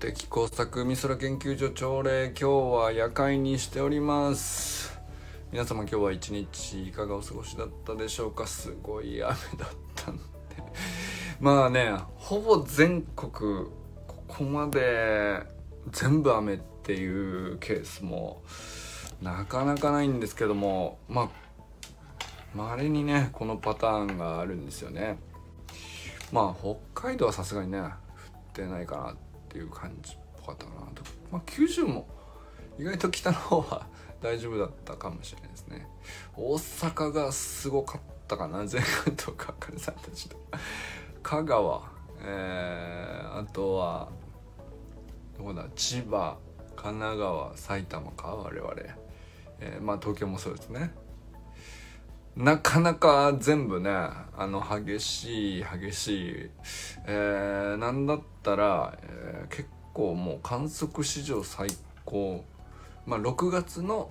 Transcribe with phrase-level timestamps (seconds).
[0.00, 4.98] 的工作美空研究所朝礼今日は夜会にしております。
[5.52, 8.46] 皆様今日は一日いかがお過ごしだったでしょうか？
[8.46, 10.22] すごい雨だったんで。
[11.38, 13.30] まあねほぼ全国
[14.06, 15.42] ここまで
[15.92, 18.42] 全部雨っていうケースも
[19.20, 21.30] なかなかないんですけどもま
[22.54, 25.18] あまれにねこのパターンがあるんですよね。
[26.32, 26.62] まあ
[26.94, 27.90] 北海道はさすがにね降っ
[28.54, 29.29] てないかなって。
[29.50, 32.06] ていう感じっぽかったかなと、まあ、九州も
[32.78, 33.86] 意外と北の方は
[34.22, 35.86] 大丈夫だったかもしれないですね。
[36.36, 40.36] 大阪がすごかったかな全国とかかさんたちと。
[41.22, 44.08] 香川えー、あとは
[45.38, 46.36] どこだ千葉
[46.76, 48.72] 神奈川埼玉か我々、
[49.60, 50.92] えー、まあ東京もそうですね。
[52.40, 56.50] なかなか全部ねあの激しい激しい、
[57.06, 61.68] えー、なんだったら、えー、結構もう観測史上最
[62.06, 62.42] 高
[63.04, 64.10] まあ6月の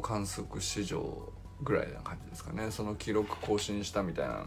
[0.00, 1.30] 観測史上
[1.62, 2.70] ぐらいな感じですかね。
[2.70, 4.46] その記録更新したみたいな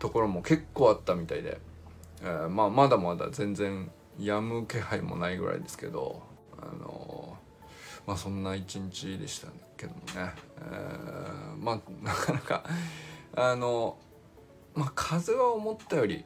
[0.00, 1.60] ところも結構あったみたいで、
[2.22, 6.24] えー、まあまだまだ全然やむ気配もないぐらいですけど
[6.60, 7.36] あの
[8.08, 9.67] まあそんな一日でしたね。
[9.78, 12.64] けどもね、えー、まあ なかなか
[13.34, 13.96] あの
[14.74, 16.24] まあ風は思ったより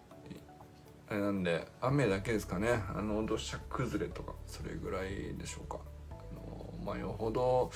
[1.09, 2.83] あれなんで雨だけですかね。
[2.95, 5.79] あの土砂崩れとかそれぐらいでしょうか。
[6.11, 7.71] あのまあよほど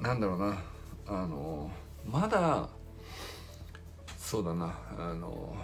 [0.00, 0.58] なんだろうな。
[1.06, 1.70] あの
[2.04, 2.68] まだ
[4.18, 4.76] そうだな。
[4.98, 5.54] あの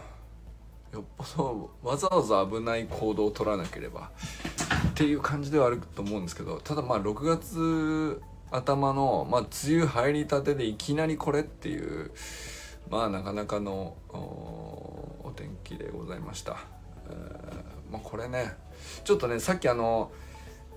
[0.93, 4.11] よっぽどわざわざ危ない行動を取らなければ
[4.91, 12.11] っていう感じではあると思うんですけどただまあ6月頭の、まあ、梅雨入りたてでいきなりこれっていう
[12.91, 16.57] まあなかなかのお天気でございました、
[17.11, 18.53] えー、まあ、これね
[19.05, 20.11] ちょっとねさっきあの、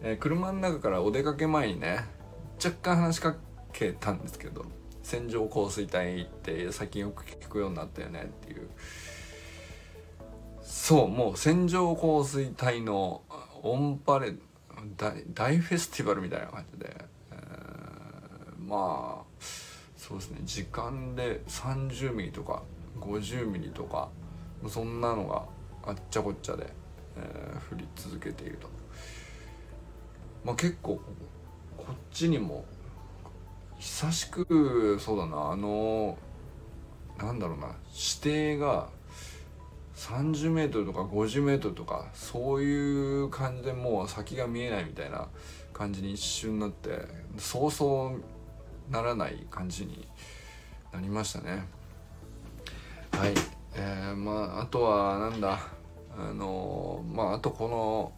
[0.02, 2.00] えー、車の中からお出かけ前にね
[2.64, 3.36] 若干話しか
[3.72, 4.66] けたんですけど
[5.04, 8.70] 線状降水帯って最近よく聞くようになったよねっていう。
[10.62, 13.24] そうもう線状降水帯の
[13.62, 14.34] オンパレ
[14.96, 16.96] 大大フェスティバルみたいな感じで、
[18.72, 19.44] まあ
[19.98, 22.64] そうですね時間で30ミリとか
[23.02, 24.08] 50ミリとか
[24.70, 25.44] そんなのが
[25.92, 26.68] あっちゃこっちゃで、
[27.18, 28.70] えー、降り続けていると。
[30.46, 31.00] まあ、結構
[31.78, 32.66] こっちにも
[33.78, 36.18] 久しくそうだなあの
[37.20, 38.90] なんだろうな指定が
[39.96, 45.28] 30メートルとか50メートルとかそういう感じでもう先が見えないみたいな
[45.74, 47.02] 感じに一瞬になって
[47.38, 48.41] そうそう
[48.92, 50.08] ならない感じに
[50.92, 51.64] なりましたね。
[53.14, 53.34] はい。
[53.74, 55.60] えー、まああとはなんだ？
[56.18, 58.12] あのまああとこの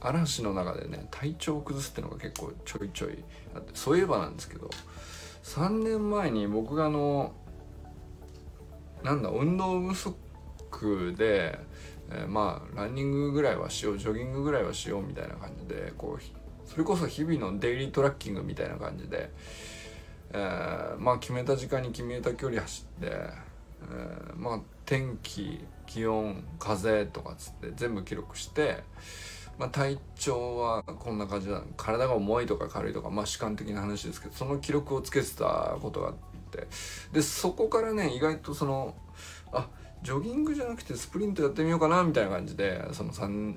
[0.00, 3.18] 嵐の中でね体調を崩すっていうのが結構ちょいちょい
[3.54, 4.70] あってそういえばなんですけど
[5.42, 7.32] 3年前に僕があの
[9.02, 11.58] なんだ運動不足で、
[12.10, 19.30] えー、まあランニングぐらいはしようジョギングぐらいはしようみたいな感じでこうそれこそ日々のデイリートラッキングみたいな感じで、
[20.32, 28.82] えー、まあ決めた時間に決めた距離走って、えー、まあ天気気温風とかつって全部記録して、
[29.58, 31.62] まあ、体調はこんな感じだ。
[31.76, 36.66] 体が重いとか軽いとかまあ主観的な話ですけどその記録をつけてたことがあって。
[37.12, 38.94] でそこからね意外とその
[39.52, 39.68] あ
[40.02, 43.10] ジョギングじゃなくてスプリントやってみようかなみたいな感じでその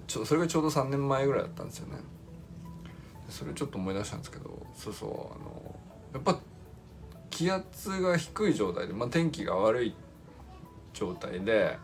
[0.08, 1.98] ちょそれがちょうど3年前ぐらいだったんですよね。
[3.30, 5.10] それちょっと思い出したんですけどそうそう
[5.40, 5.76] あの
[6.14, 6.40] やっぱ
[7.30, 9.96] 気圧が低い状態で、まあ、天気が悪い
[10.94, 11.78] 状態で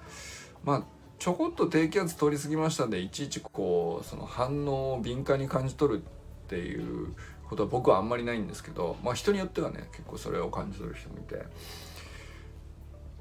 [0.63, 0.83] まあ
[1.17, 7.13] ちょこっと低気圧通り過ぎましたんでいちいちこうその反応を敏感に感じ取るっていう
[7.49, 11.45] ことは僕はあんまりないんですけどまあ人によってはね結構それを感じ取る人もいて。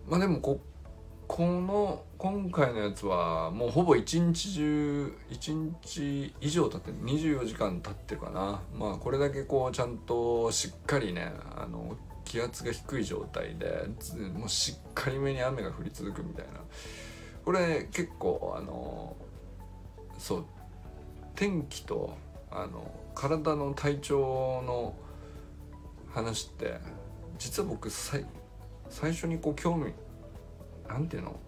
[0.08, 0.60] まあでもこ
[1.26, 8.60] この今回のやつはもうほぼ一日中一日以上経って24時間経ってるかな。
[8.78, 13.86] まあこれだけこうちゃんとしっかりねあの気圧が低い状態で
[14.34, 16.60] もうしっかりめに雨が降り続くみたいな。
[17.44, 19.16] これ結構あの
[20.18, 20.44] そう
[21.36, 22.16] 天気と
[22.50, 24.94] あの体の体調の
[26.12, 26.78] 話って
[27.38, 28.24] 実は僕最
[28.90, 29.92] 初にこう興味
[30.88, 31.38] 何ていうの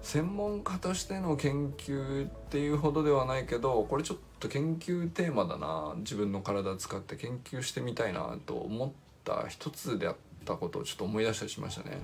[0.00, 11.98] 専門家としての研究っていうほどではないけどこれちょっと研究テーマだな自分の体使って研究してみたいなと思ってた一つであったことをちょっと思い出したりしましたね。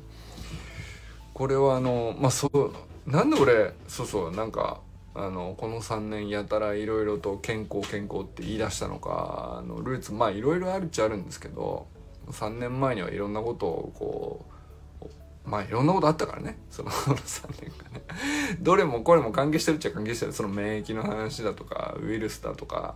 [1.32, 4.80] これはあのまあそうなんで俺そうそうなんか
[5.14, 11.86] あのこの3年やたらいろいろと健康健康って言い出したのかあのルーツまあいろいろあるっちゃあるんですけど
[12.30, 14.52] 3年前にはいろんなことをこう
[15.44, 16.56] まあいろんなことあったからね。
[16.70, 18.04] その3年がね。
[18.60, 20.32] どれもこれも関係してるっちゃ関係してる。
[20.32, 22.94] その免疫の話だとかウイルスだとか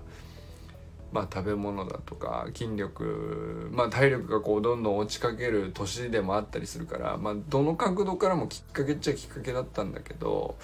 [1.17, 10.59] まあ、食べ物だとか筋力、まあ、体力がこうどんどん落ちかける年でもあったりするから、まあ、どの角度からもきっかけっちゃきっかけだったんだけど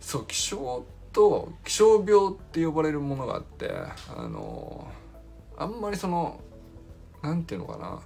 [0.00, 3.70] そう気象と気象病って呼ばれるものがあって
[4.16, 4.90] あの
[5.58, 6.40] あんまりその
[7.22, 8.00] 何て言うのかな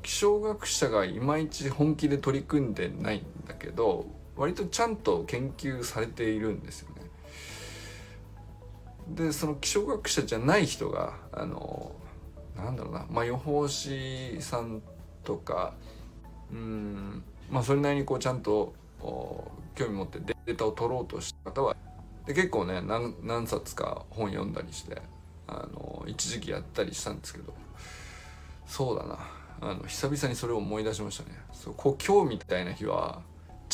[0.00, 6.95] 気象学者がいまいち本気で取り組んでないんだけど割とちゃんと研究されているんですよ。
[9.08, 11.92] でその気象学者じゃない人があの
[12.56, 14.82] なんだろうな、まあ、予報士さん
[15.24, 15.74] とか
[16.50, 21.76] うんまあそれなりにこうちゃんと興味持ってデータを取ろうとした方は
[22.26, 25.00] で結構ね何何冊か本読んだりして
[25.46, 27.54] あの一時期やったりしたんですけど
[28.66, 29.18] そうだな。
[29.60, 31.30] あの久々にそれを思い出しましたね。
[31.52, 33.22] そうこう今日みたいな日は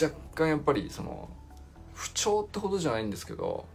[0.01, 1.29] 若干やっぱりその
[1.95, 3.67] 不調ってほどじゃないんですけど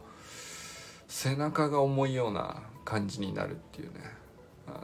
[1.08, 4.00] 背中が重いような感じになるっていうね
[4.68, 4.78] あの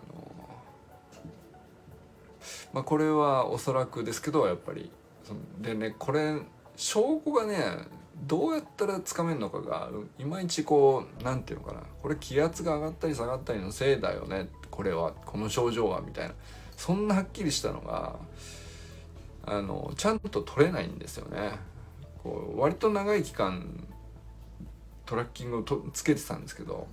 [2.74, 4.92] まあこれはおそらくですけどやっぱり
[5.24, 6.38] そのでねこれ
[6.76, 7.58] 証拠がね
[8.26, 9.90] どうやったらつかめるのかが
[10.20, 16.34] いまいちこう何て言うのかなこれ気圧が上がったり下がったりのせいだよねこれはこの症状はみたいな
[16.78, 18.16] そんなはっきりしたのが
[19.46, 21.52] あのちゃんと取れないんですよね。
[22.24, 23.86] こう割と長い期間
[25.14, 26.88] トラッキングをとつけてたんですけど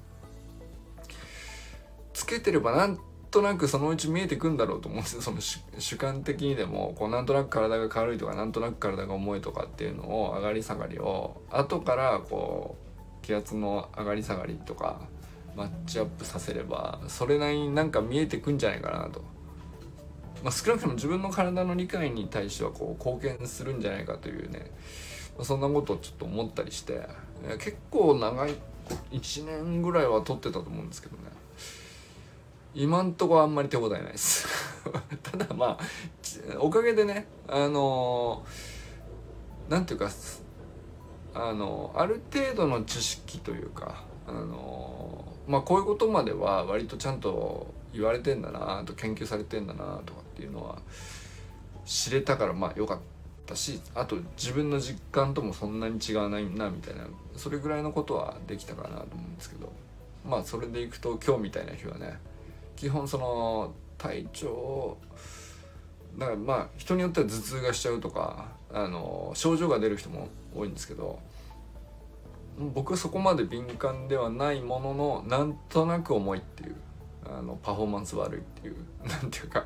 [2.13, 3.01] つけてればなん
[3.31, 12.77] となくそのうち見えてくんだろうと思うんですよその主観的にでもこうなんとなく体が軽いとかなんとなく体が重いとかっていうのを上がり下がりを後からこ
[13.23, 15.01] う気圧の上がり下がりとか
[15.57, 19.23] マッチアップさせればそれなりになんか見えてくんじゃないかなと。
[20.43, 24.71] まあ、少なくとも自分の体の理解に対してはこう貢献するんじゃないかというね
[25.43, 27.07] そんなことをちょっと思ったりして
[27.59, 28.55] 結構長い
[29.13, 31.23] 1年ぐらいは撮ってたと思うんですけどね。
[32.75, 34.47] 今んとこあんまり手応えないです。
[35.23, 35.79] ただまあ
[36.59, 38.45] おかげでねあの
[39.69, 40.11] 何ていうか
[41.35, 50.79] あのある程度の知識というかあのまあこういうことまでは割とちゃんと言われてんだなと研究されてんだなとかっていうのは
[51.85, 52.99] 知れたからまあよかっ
[53.47, 57.03] たしあと自分の実感ともそんなに違わないなみたいな
[57.41, 59.73] それぐらいのことはできたかなと思うんですけど
[60.29, 62.19] まあそれでいくと今日みたいな日はね
[62.77, 64.99] 基本その体調
[66.19, 71.19] だからまあ人によっては頭痛がしちゃうとかあの症状が出る人も多いんですけど
[72.75, 76.77] 僕はそこまで敏感ではないもののなんとなく重いっていう
[77.25, 78.77] あのパフォーマンス悪いっていう
[79.09, 79.65] なんていうか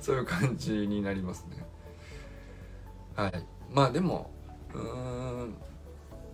[0.00, 1.66] そういう感じになりますね。
[3.16, 4.30] はいまあでも
[4.74, 5.54] うーん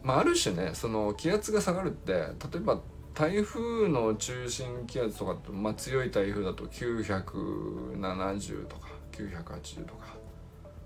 [0.03, 2.81] まあある種ねその気圧が下がるって例えば
[3.15, 10.23] 台風の中心気圧とかまあ、強い台風だと970とか980とか。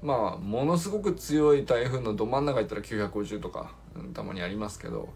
[0.02, 3.73] まあものすごく強い台風のど真ん中行ったら950とか、
[4.12, 5.09] たまにありますけど、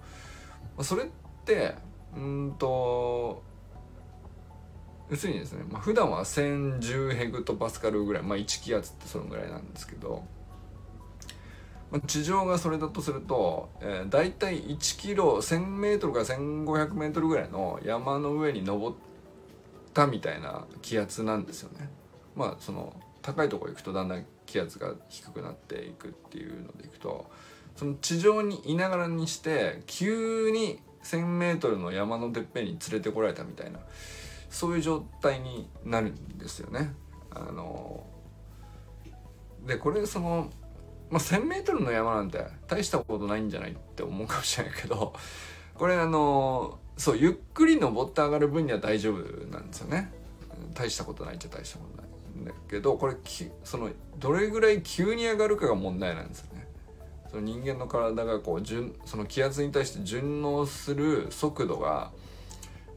[0.81, 1.07] それっ
[1.45, 1.75] て
[2.17, 3.43] うんと
[5.11, 10.25] 要するにですね、まあ、普段は1010ヘクトパスカルぐらい、まあ、1気圧ってそのぐらいなんですけど。
[12.07, 18.97] 地上がそれだとすると、えー、大体1キロ 1000m から 1500m ぐらいの山の上に登っ
[19.93, 21.89] たみたいな気圧なんですよね。
[22.37, 27.29] まあその高いとこ行くとだんだん気圧が低くなっていくっていうのでいくと
[27.75, 33.81] その地上にいながらにして急に 1,000m の山のてっぺんに連れてこられたみたいな
[34.49, 36.93] そういう状態になるんですよね。
[37.31, 38.07] あの
[39.67, 40.51] でこれその
[41.11, 45.13] まあ、1,000m の山なんて大したことないんじゃないって思うかもしれないけど
[45.75, 50.13] これあのそうゆっくり登って上がる分には大丈夫なんですよね。
[50.75, 53.15] 大したことないっちゃ大したことないんだけどこれ
[53.65, 56.67] そのどれぐらい急に上がるかが問題なんですよね。
[57.31, 62.11] その人間の体がこう順その気圧に対して順応する速度が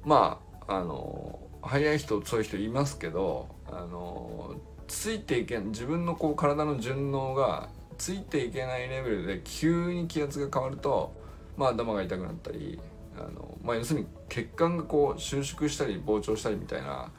[0.04, 4.56] まああの速い人そうい人いますけどあの
[4.88, 7.70] ついていけん自分のこう体の順応が
[8.04, 11.14] ついていけないレベルで急に気圧が変わると、
[11.56, 12.78] まあ、頭が痛くなったり
[13.18, 17.10] あの、まあ、要するに血管がこう収縮したり膨張したりみたいな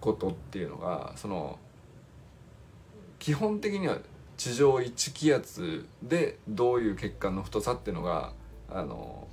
[0.00, 1.58] ことっていうのがその
[3.18, 3.98] 基本的には
[4.38, 8.32] 地上1気圧でどういう血管の太さっていうのが
[8.70, 9.28] あの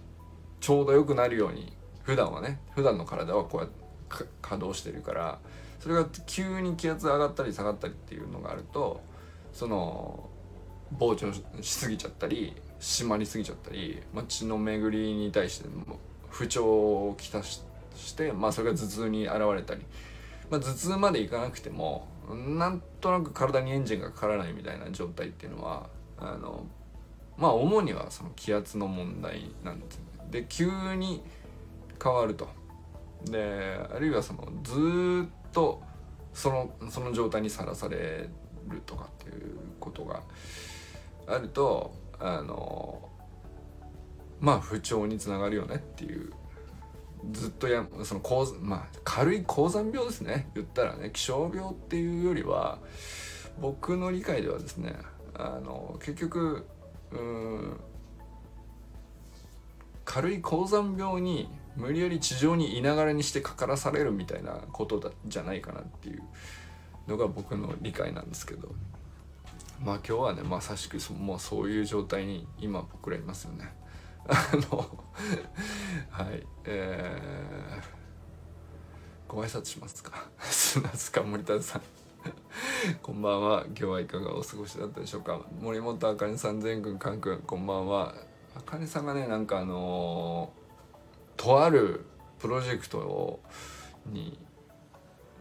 [0.59, 1.71] ちょうどよくなるように
[2.03, 5.39] 普段はね普段の体はこうやって稼働してるから
[5.79, 9.01] それが急に気圧上がったり下がったりっていうのがあると
[9.53, 10.29] その
[10.95, 15.69] 膨張しすぎちゃったり締まりすぎちゃったり、まあ、血の巡りに対して
[16.29, 17.61] 不調をきたし
[17.95, 19.81] して、まあ、それが頭痛に現れたり、
[20.49, 25.89] まあ、頭痛までいかなくてもなんとなく体にエンジンがかからないみたいな状態っていうのは
[26.19, 26.65] あの
[27.37, 30.27] まあ主にはその気圧の問題なんですよね。
[30.29, 31.23] で急に
[32.01, 32.47] 変わると。
[33.25, 35.81] であるいはそのずっと
[36.33, 38.29] そのその状態にさらされ
[38.67, 40.21] るとかっていうことが
[41.27, 43.09] あるとあの
[44.39, 46.31] まあ不調につながるよねっていう
[47.31, 50.49] ずっとやその高まあ軽い高山病ですね。
[50.55, 52.79] 言ったらね気象病っていうよりは
[53.59, 54.95] 僕の理解ではですね
[55.33, 56.65] あの結局
[57.11, 57.79] うん
[60.05, 66.23] 軽い高山病に無理やり地上にいながらにしてかからされるみたいなことだじゃないかなっていう
[67.07, 68.73] のが僕の理解なんですけど。
[69.83, 73.73] まあ今日はねまさしくもうそういう状態に今僕らいますよね。
[74.27, 74.79] あの
[76.09, 80.27] はいえー、ご挨拶しますか？
[80.41, 81.81] 砂塚森田さん。
[83.01, 83.63] こんばんは。
[83.67, 85.39] 今日はいかがお過ごしだったでしょうか？
[85.61, 88.15] 森本あかねさん全軍んくんこんばんは。
[88.55, 92.03] あかねさんがねなんかあのー、とある
[92.39, 93.39] プロジェクト
[94.07, 94.39] に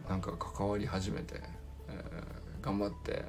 [0.07, 1.41] なんか関わり始めて、
[1.89, 3.25] えー、頑張って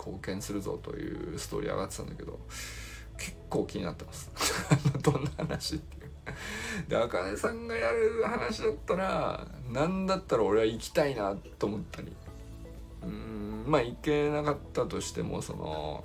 [0.00, 2.38] 貢献するぞというストーリー上がってたんだけど
[3.18, 4.30] 結構気になってます。
[5.02, 6.10] どんな話っていう。
[6.88, 12.16] であかねさんがやる話だったら何だったら俺は行きたいなと思ったり。
[13.02, 16.04] うんまあ行けなかったとしてもその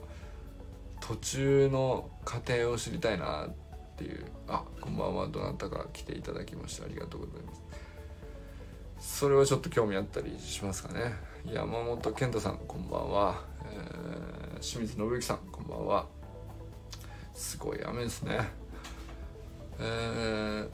[1.00, 3.54] 途中の過程を知りたいなっ
[3.96, 4.26] ていう。
[4.48, 5.28] あこんばんは。
[5.28, 7.62] どなたか来ていただきましてありがとうございます。
[9.00, 11.14] それはちょっと興味あったりしますかね。
[11.46, 13.44] 山本健太さんこんばんは、
[13.76, 16.08] えー、清水信之さんこんばんは。
[17.34, 18.40] すごい雨ですね。
[19.80, 20.70] えー、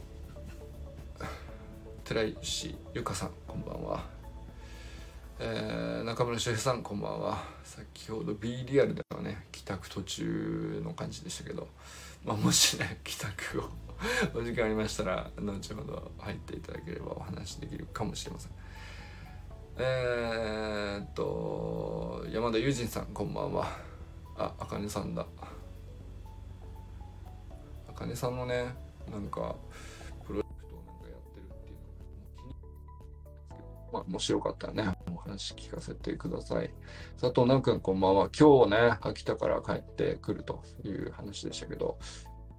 [2.03, 4.03] 寺石由香さんこんばんは、
[5.39, 7.43] えー、中村修平さんこんばんは。
[7.63, 11.67] 先ほど B リアルではね帰宅途中の感じでしたけど、
[12.23, 13.69] まあ、もしね 帰宅を
[14.35, 18.51] お時間ありましたら後ほど入っていただければお話できるかもしれません。
[19.83, 23.65] えー、っと山田友人さんこんばんは。
[24.37, 25.25] ああかねさんだ。
[27.95, 28.75] 金さんのね
[29.11, 29.55] なんか
[30.27, 36.71] プロジェクトをなんかやってるっていうのがもう気にですけどまあもしよかったらねお話聞かせてください。
[37.19, 38.29] 佐藤直君こんばんは。
[38.37, 41.97] 今日ね秋田から帰ってくるという話でしたけど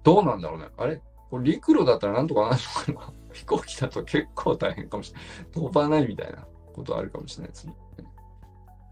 [0.03, 0.67] どうなんだろうね。
[0.77, 1.01] あれ？
[1.31, 2.61] これ陸路だったらなんとかなる
[2.93, 3.13] のかな？
[3.33, 5.27] 飛行機だと結構大変かもしれない。
[5.51, 6.45] 飛ばないみたいな。
[6.73, 7.75] ことあるかもしれないですね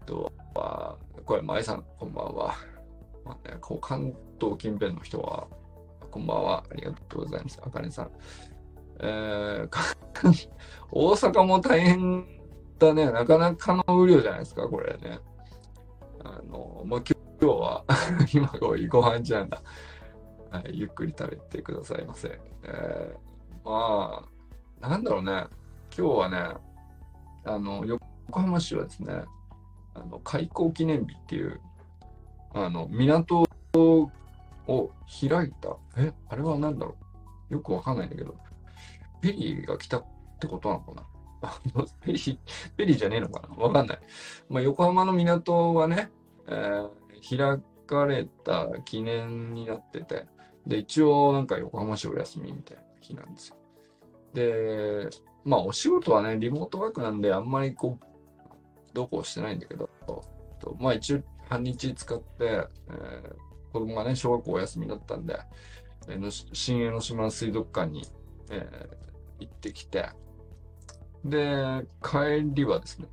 [0.06, 2.54] とはこれ前さんこんばんは、
[3.24, 5.46] まあね、こう関東近辺の人は
[6.12, 6.62] こんばんは。
[6.70, 7.58] ありがとうございます。
[7.64, 8.10] あかねさん。
[9.00, 9.68] えー、
[10.92, 12.26] 大阪も大変
[12.78, 13.10] だね。
[13.10, 15.18] なかなかの雨量じゃないですか、これね。
[16.22, 17.84] あの、まあ、今日は
[18.34, 19.62] 今ごご飯じゃんだ。
[20.50, 22.38] はい、ゆっくり食べてくださいませ。
[22.64, 24.22] えー、ま
[24.82, 25.46] あ、なんだろうね。
[25.96, 26.60] 今日はね、
[27.44, 29.24] あの、横浜市はですね、
[29.94, 31.60] あの開港記念日っていう、
[32.54, 33.46] あの、港
[33.76, 34.10] を
[35.28, 35.76] 開いた。
[35.96, 36.96] え、あれは何だろ
[37.50, 37.54] う？
[37.54, 38.34] よくわかんないんだけど、
[39.20, 40.04] ペリーが来たっ
[40.40, 41.84] てことなのかな？
[42.00, 42.38] ペリー、
[42.76, 43.54] ペリーじゃねえのかな？
[43.56, 43.98] わかんない。
[44.48, 46.10] まあ、横浜の港はね、
[46.46, 50.26] えー、開かれた記念になってて、
[50.66, 53.56] で、一応なんか横浜市お休みみたいな日なんですよ。
[54.32, 55.08] で、
[55.44, 58.04] まあお仕事はね、リモートワークなんであんまりこう、
[58.94, 59.90] どうこうしてないんだけど、
[60.78, 62.68] まあ一応半日使って、えー、
[63.72, 65.38] 子供がね、小学校お休みだったんで、
[66.08, 68.06] えー、新江ノ島水族館に、
[68.50, 70.08] えー、行ってきて、
[71.24, 73.08] で、帰りはですね、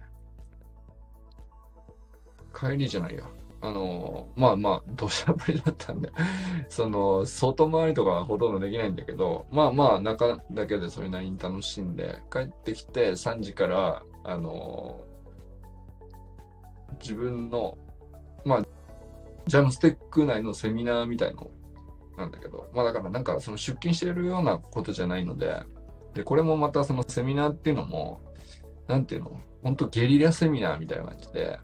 [2.58, 3.24] 帰りじゃないや。
[3.62, 6.12] あの、まあまあ、土砂降りだったんで
[6.70, 15.02] その、外回りとかはほとんどできないんだけど、まあまあ、中だけでそれなりに楽しんで、帰ってきて3時から、あの、
[17.02, 17.78] 自分の、
[18.46, 18.66] まあ、
[19.48, 21.50] ジャムステック内のセミナーみたいの
[22.20, 25.64] なんだけど、まあだからなんかその出勤してるようなことじゃないので、
[26.14, 28.22] で、これもまたそのセミナーっていうのも、
[28.88, 31.60] なんていうの、本当ゲリラセミナーみたいな感じで、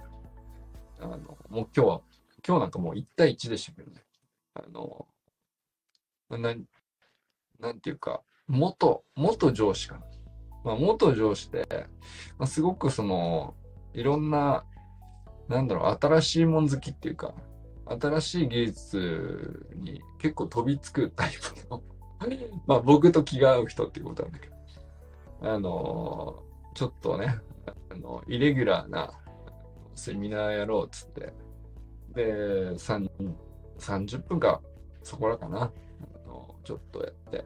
[0.99, 2.01] あの、もう今日は
[2.47, 4.03] 今日なんかもう1対1でしたけどね。
[4.53, 5.07] あの、
[6.29, 6.55] な
[7.59, 10.01] なんていうか、元、元上司かな。
[10.63, 11.67] まあ、元上司で、
[12.37, 13.55] まあ、すごくその、
[13.93, 14.65] いろんな、
[15.47, 17.33] なんだろう、新しいもん好きっていうか、
[17.87, 21.83] 新しい技術に結構飛びつくタイプの
[22.65, 24.55] まあ僕と気が合う人っていうことなんだけど、
[25.41, 27.39] あの、ちょっとね、
[27.89, 29.13] あの、イレギュラーな
[29.95, 31.33] セミナーやろうっつって、
[32.13, 34.61] で、30分か、
[35.03, 35.71] そこらかな、あ
[36.27, 37.45] のちょっとやって、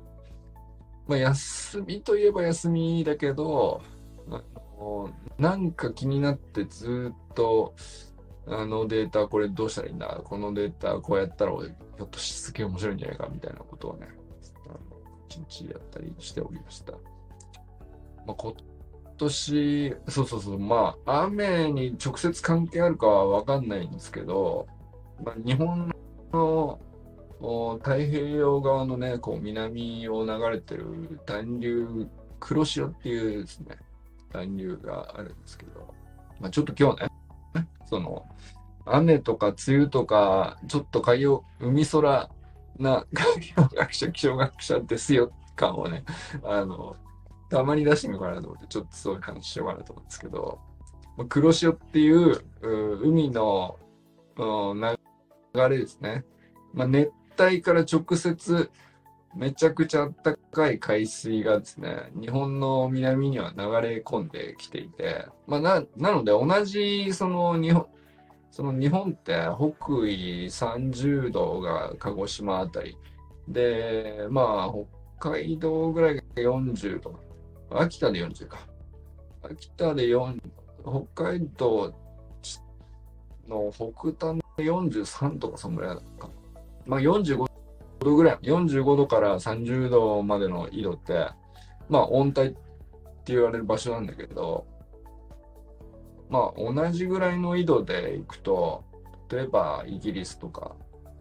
[1.07, 3.81] まあ、休みといえば休みだけど、
[4.29, 4.41] あ
[4.79, 7.73] のなんか気になってずっと、
[8.47, 10.21] あのデータこれどうしたらいいんだ？
[10.23, 14.07] このデータこうやったらひょっとしすげえ面白いんじゃないかみたいなことをね、
[15.27, 16.93] 一日やったりしておりました。
[18.25, 18.35] まあ、
[19.19, 24.67] 年、そうそうそう、まあ、雨に直接関係あるかはわかんないんですけど、
[25.23, 25.91] まあ、日本
[26.33, 26.79] の
[27.77, 32.07] 太平洋側のね、こう南を流れてる暖流、
[32.39, 33.77] 黒潮っていうですね、
[34.31, 35.93] 暖流があるんですけど、
[36.39, 38.25] まあ、ちょっと今日ね、その、
[38.85, 42.29] 雨とか梅雨とか、ちょっと海洋、海空
[42.79, 46.03] な海洋学者、気象学者ですよ感をね、
[46.43, 46.95] あの、
[47.49, 50.59] たまに出してみようかなと思って、ちょっとそういう話しようかなと思うんですけど、
[51.27, 53.77] 黒潮っていう海の
[54.37, 56.23] 流れですね。
[56.73, 58.69] まあ、熱帯から直接
[59.35, 67.87] めちゃくちゃ暖かい海水がですね、日本の南には流れ込んできていて、まあ、な、なので同じその日本、
[68.51, 72.97] その日本って北緯30度が鹿児島あたり。
[73.47, 74.73] で、まあ
[75.19, 77.19] 北海道ぐらいが40度。
[77.71, 78.67] 秋田で40か。
[79.43, 80.39] 秋田で4、
[81.13, 81.93] 北海道
[83.47, 83.85] の北
[84.27, 86.31] 端の43とかそんぐらいだったか。
[86.85, 87.47] まあ45
[87.99, 91.29] 度ぐらい、45度から30度までの緯度って、
[91.89, 92.57] まあ温帯って
[93.27, 94.65] 言われる場所なんだけど、
[96.29, 98.83] まあ同じぐらいの緯度で行くと、
[99.31, 100.75] 例えばイギリスとか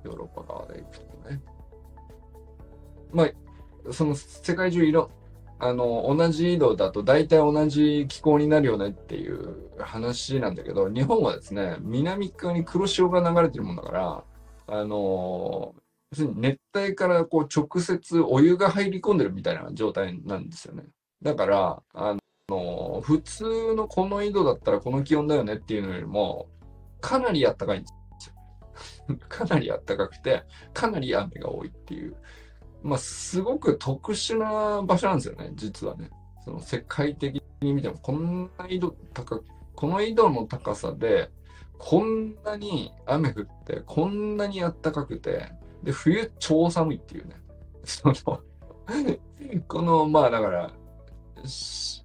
[0.04, 1.42] ヨーロッパ側で行くとね、
[3.12, 5.10] まあその世界中色、
[5.60, 14.24] あの、同じ緯度だと大体同じ気候になるよねっていう話なんだけど、日本はですね、南側に黒潮が流れてるもんだから、
[14.68, 15.74] あの、
[16.12, 20.84] 要するに熱帯からこう直接お湯が入り込んでるみたいな状態なんですよね。
[21.22, 22.16] だから、あ
[22.48, 26.48] の、普通のこの緯度だったらこの気温だよねっていうのよりも、
[27.00, 27.88] かなり暖かいんで
[28.20, 28.28] す
[29.10, 29.18] よ。
[29.28, 32.16] かなり暖かくて、かなり雨が多いっていう。
[32.82, 36.10] まあ、すごく特殊な場所なんですよね、実はね。
[36.44, 39.42] その世界的に見ても、こんな緯度高
[39.74, 41.30] この緯度の高さで、
[41.78, 47.36] こんなに雨降って、こんなに暖かくて、で、冬超寒いっていうね。
[47.84, 48.14] その
[49.68, 50.72] この、まあだから、
[51.44, 52.04] 四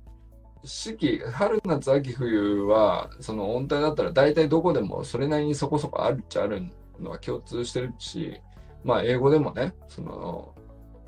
[0.97, 6.63] 季、春、夏、秋、冬は、その温帯だったら大体どこでもそれなりにそこそこあるっちゃある
[6.99, 8.39] のは共通してるし、
[8.83, 10.53] まあ英語でもね、その、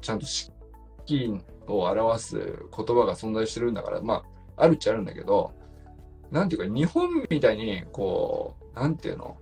[0.06, 0.52] ちゃんと四
[1.08, 1.34] 季
[1.68, 4.24] を表す言葉が存在してるんだから、ま
[4.56, 5.52] あ、あるっちゃあるんだけど、
[6.32, 9.36] なんていうか、日本みたいに、こう、なんていうの、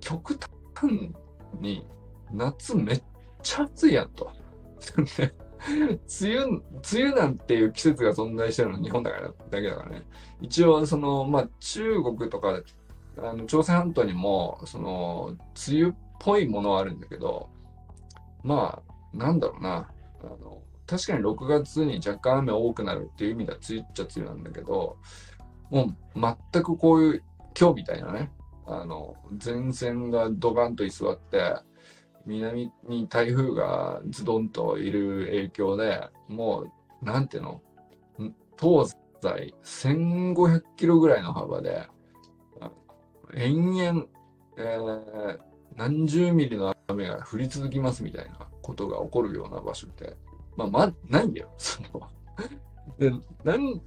[0.00, 0.38] 極
[0.74, 1.14] 端
[1.60, 1.86] に
[2.30, 3.02] 夏めっ
[3.42, 4.30] ちゃ暑いやんと。
[5.66, 6.62] 梅雨、梅
[6.94, 10.02] 雨なんていう季節が存在してるの日本だからだけだからね。
[10.42, 12.60] 一応、その、まあ、中国とか、
[13.18, 15.36] あの朝鮮半島にも、その、
[15.68, 17.48] 梅雨っぽいものはあるんだけど、
[18.42, 19.88] まあ、なんだろうな。
[20.20, 24.98] あの確かに6月に若干雨多くなるっていう意味では梅雨っちゃ梅雨なんだけど、
[25.70, 26.20] もう
[26.52, 27.22] 全くこういう
[27.58, 28.30] 今日みたいなね、
[28.66, 31.56] あの、前線がドカンと居座って、
[32.24, 36.70] 南に台風がズドンといる影響で、も
[37.02, 37.62] う、なんていうの
[38.60, 41.86] 東西1500キロぐらいの幅で、
[43.34, 44.06] 延々、
[44.56, 45.38] えー、
[45.76, 50.16] 何十ミリの雨が降り続きますみたいなことが起こるような場所って、
[50.56, 51.48] まあ、ま、ないんだよ。
[51.56, 52.10] その
[52.98, 53.12] で、
[53.44, 53.80] なん、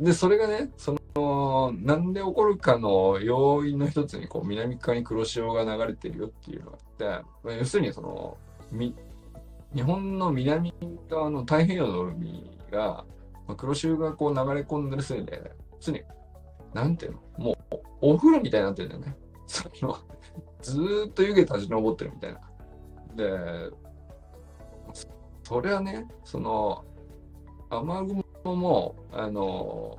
[0.00, 8.36] で、それがね、その、なんで起こるかの要因の一つに、こう、南側に黒潮が流れてるよっていうのがあって、まあ要するにその、
[8.72, 8.94] み、
[9.74, 10.74] 日本の南
[11.08, 13.04] 側の太平洋の海が、
[13.46, 16.02] まあ、黒潮がこう流れ込んでるせいで、常に、
[16.74, 19.16] なんていうのもう、お風呂みたいになってるんだよね。
[19.46, 19.96] その、
[20.60, 22.40] ずっと湯気立ち上ってるみたいな。
[23.16, 23.70] で、
[25.42, 26.84] それはね、その、
[27.70, 29.98] 雨雲も、あの、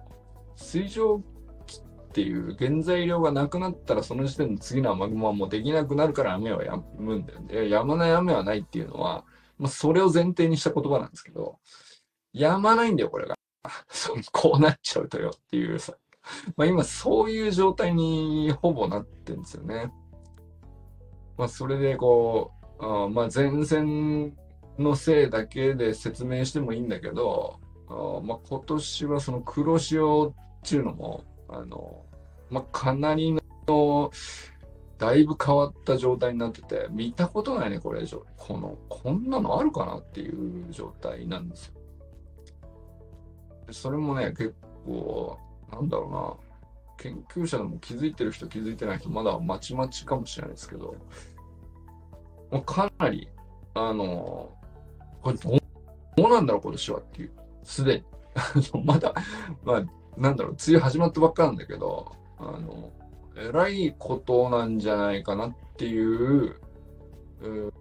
[0.56, 1.22] 水蒸
[1.66, 7.54] 気っていう原材料がなくなったらその時点で次の雨雲はもうできなくなるから雨は止むんだよね。
[7.54, 9.24] 止まない雨はないっていうのは、
[9.58, 11.60] まあ、それを前提にした言葉なんですけど、
[12.34, 13.36] 止まないんだよ、これが。
[13.90, 15.94] そうこうなっちゃうとよっていうさ。
[16.56, 19.92] ま今そういう状態にほぼなってるんですよね。
[21.38, 24.36] まあそれでこう、あまあ前線
[24.78, 30.34] のせいだけで説明してもいいんだけど、あまあ今年はその黒潮
[30.66, 32.06] っていうのも、あの、
[32.50, 33.36] まあかなり
[33.68, 34.12] の、
[34.98, 38.26] だいぶ変わった状態になってて、見たことないね、これ以上。
[38.36, 41.74] この、こんなのあるかなっていう状態なんですよ。
[43.72, 45.38] それもね、結構、
[45.72, 46.34] なんだろうな、
[46.98, 50.96] 研究者でも気づいてる人、気づいてない人、まだまちまちかもしれないですけど、
[52.52, 53.30] もうかなり、
[53.74, 54.52] あの、
[55.22, 55.60] これどう
[56.16, 57.32] どうなんだろう、今年はっていう、
[57.64, 58.04] すでに。
[58.86, 59.14] まだ、
[59.64, 59.84] まあ、
[60.18, 62.92] なんだろう、梅雨始まったばっかなんだけど、あの、
[63.36, 66.56] えらいことなんじゃないかなっていう、
[67.42, 67.74] う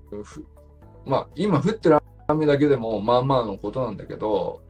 [1.05, 4.61] まあ、今降ってる雨だけでも、まあまあのことなんだけど、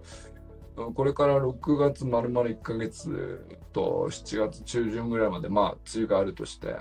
[0.95, 6.77] これから6月丸々1ヶ月と7月中旬ぐらいまでまあ梅雨があるとして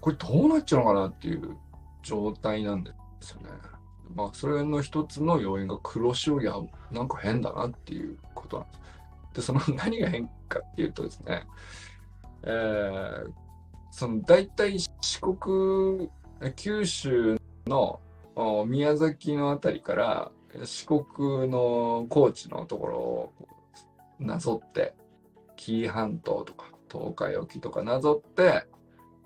[0.00, 1.56] これどうなっちゃうのかなっていう
[2.02, 3.48] 状態なんですよね。
[4.14, 6.54] まあそれの一つの要因が黒潮や
[6.90, 8.80] なんか変だなっていうことなんです。
[9.34, 11.46] でその何が変かっていうとですね、
[12.42, 13.30] えー、
[13.90, 16.10] その大体四国
[16.56, 18.00] 九州の
[18.66, 20.30] 宮崎の辺りから
[20.64, 23.32] 四国の高知のところを
[24.18, 24.94] なぞって
[25.56, 28.64] 紀伊半島とか東海沖とかなぞって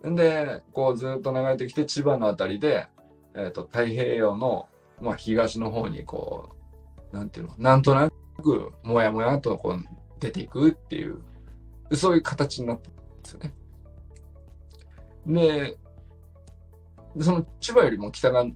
[0.04, 2.86] でこうずっと流れてきて千葉の辺りで、
[3.34, 4.68] えーと、太平洋の、
[5.00, 6.50] まあ、東の方にこ
[7.12, 8.10] うなんていうのなんとな
[8.42, 9.84] くもやもやとこう
[10.18, 11.22] 出ていくっていう
[11.92, 13.54] そういう形になってるんですよね。
[15.26, 15.78] で
[17.20, 18.46] その千葉よりも北側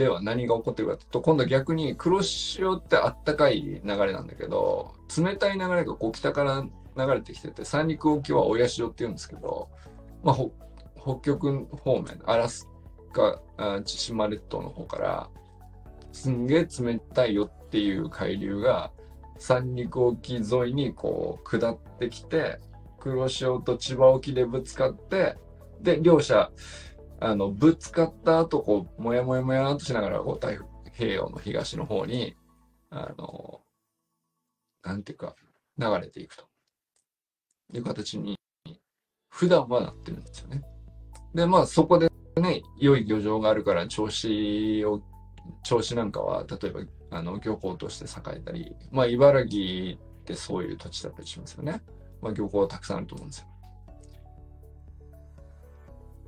[0.00, 6.64] では何が起こってるかというと、今度逆に黒潮ってあったかい流れなんだけど、冷たい流れがこう北から
[6.96, 9.68] 流れてきてて、三陸沖は親潮って言うんですけど、
[10.24, 10.36] まあ、
[11.02, 12.68] 北極方面、アラス
[13.12, 13.40] カ、
[13.84, 15.30] 千島列島の方から、
[16.12, 18.92] すんげえ冷たいよっていう海流が、
[19.38, 22.60] 三陸沖沿いにこう下ってきて、
[22.98, 25.36] 黒潮と千葉沖でぶつかって、
[25.80, 26.52] で、両者、
[27.20, 32.36] あの、ぶつかった後、こう、もやもやもやっとしながら、こう、太平洋の東の方に、
[32.90, 33.62] あの、
[34.82, 35.34] なんていうか、
[35.78, 36.44] 流れていくと
[37.72, 38.36] いう形に、
[39.30, 40.62] 普段はなってるんですよね。
[41.34, 45.02] で、まあ、そこでね、良い漁場があるから、調子を、
[45.62, 51.82] 調子なんかは、例えば、あの、漁港として栄えたり、まあ、茨城ってそういう土地だったりしますよね。
[52.20, 53.46] まあ、漁港たくさんあると思うんですよ。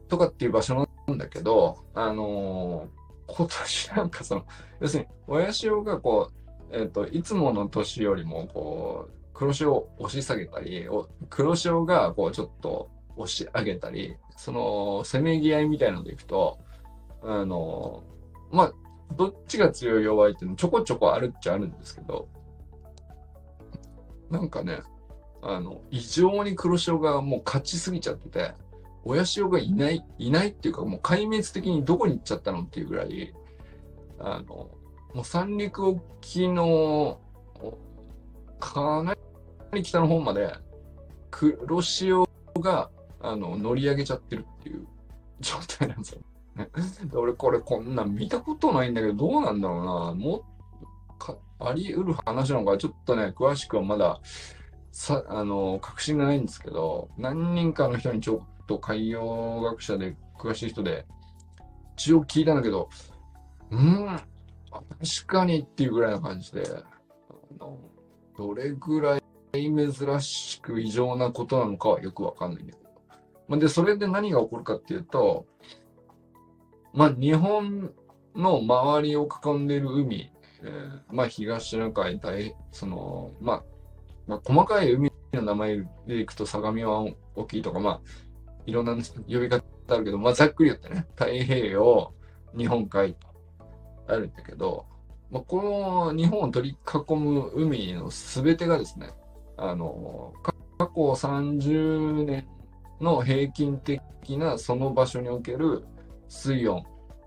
[0.09, 4.47] とかっていう場所なんだけど、あのー、今年なんかその、
[4.81, 6.31] 要するに、親潮がこ
[6.71, 10.87] う、えっ、ー、と、いつもの年よりも、こう、黒潮を押し下げたり、
[11.31, 16.59] 黒潮がこう、ちょっと押し上げたり、その、せめぎ合いみたいのでいくと、
[17.23, 18.03] あの、
[18.51, 18.73] まあ、
[19.15, 22.29] どっちが強い弱いっていうのちょこちょこあるっちゃあるんですけど、
[24.31, 24.81] なんかね、
[25.43, 28.55] あの、異常に黒潮がもう勝ちすぎちゃってて、
[29.05, 33.35] 親潮がいない、いないっていうか、もう壊滅的にどこに行っちゃったのっていうぐらい、
[34.21, 34.71] あの、
[35.15, 37.21] もう三陸沖の、
[38.61, 39.17] かな
[39.75, 40.55] り北の方まで、
[41.31, 42.29] 黒潮
[42.61, 42.91] が、
[43.23, 44.87] あの、乗り上げちゃってるっていう
[45.41, 46.21] 状態なんですよ。
[47.15, 50.15] 俺これこんなん見たことないんだけど、どうなんだろうな。
[50.15, 50.45] も
[51.19, 54.21] かあり得る話なのか、ちょっとね、詳しくはまだ、
[54.91, 61.07] さ、あの、確信がないんですけど、何人かの人にちょっと海洋学者で詳しい人で、
[61.97, 62.91] 一応聞いたんだけど、
[63.71, 64.07] うん、
[64.71, 67.79] 確かにっていうぐらいな感じで、あの
[68.37, 72.82] どれぐらい珍しく異常なことなのかはよくわかんないんだけど。
[73.49, 75.47] で、それで何が起こるかっていうと、
[76.93, 77.93] まあ、日本
[78.35, 80.31] の周りを囲んでいる海、
[80.63, 83.65] えー、まあ、東シナ海大、その、まあ、
[84.27, 88.01] まあ、細かい海の名前でいくと相模湾沖とか、まあ、
[88.67, 92.13] いろんな呼び方あるけど、まあ、ざっくり言ってね、太平洋、
[92.57, 93.27] 日本海と
[94.09, 94.87] あるんだけど、
[95.31, 99.11] まあ、この日本を取り囲む海の全てがですね、
[99.57, 100.53] あの、過
[100.87, 102.47] 去30年
[103.03, 104.01] の平均的
[104.39, 105.85] なその場所における
[106.29, 106.85] 水温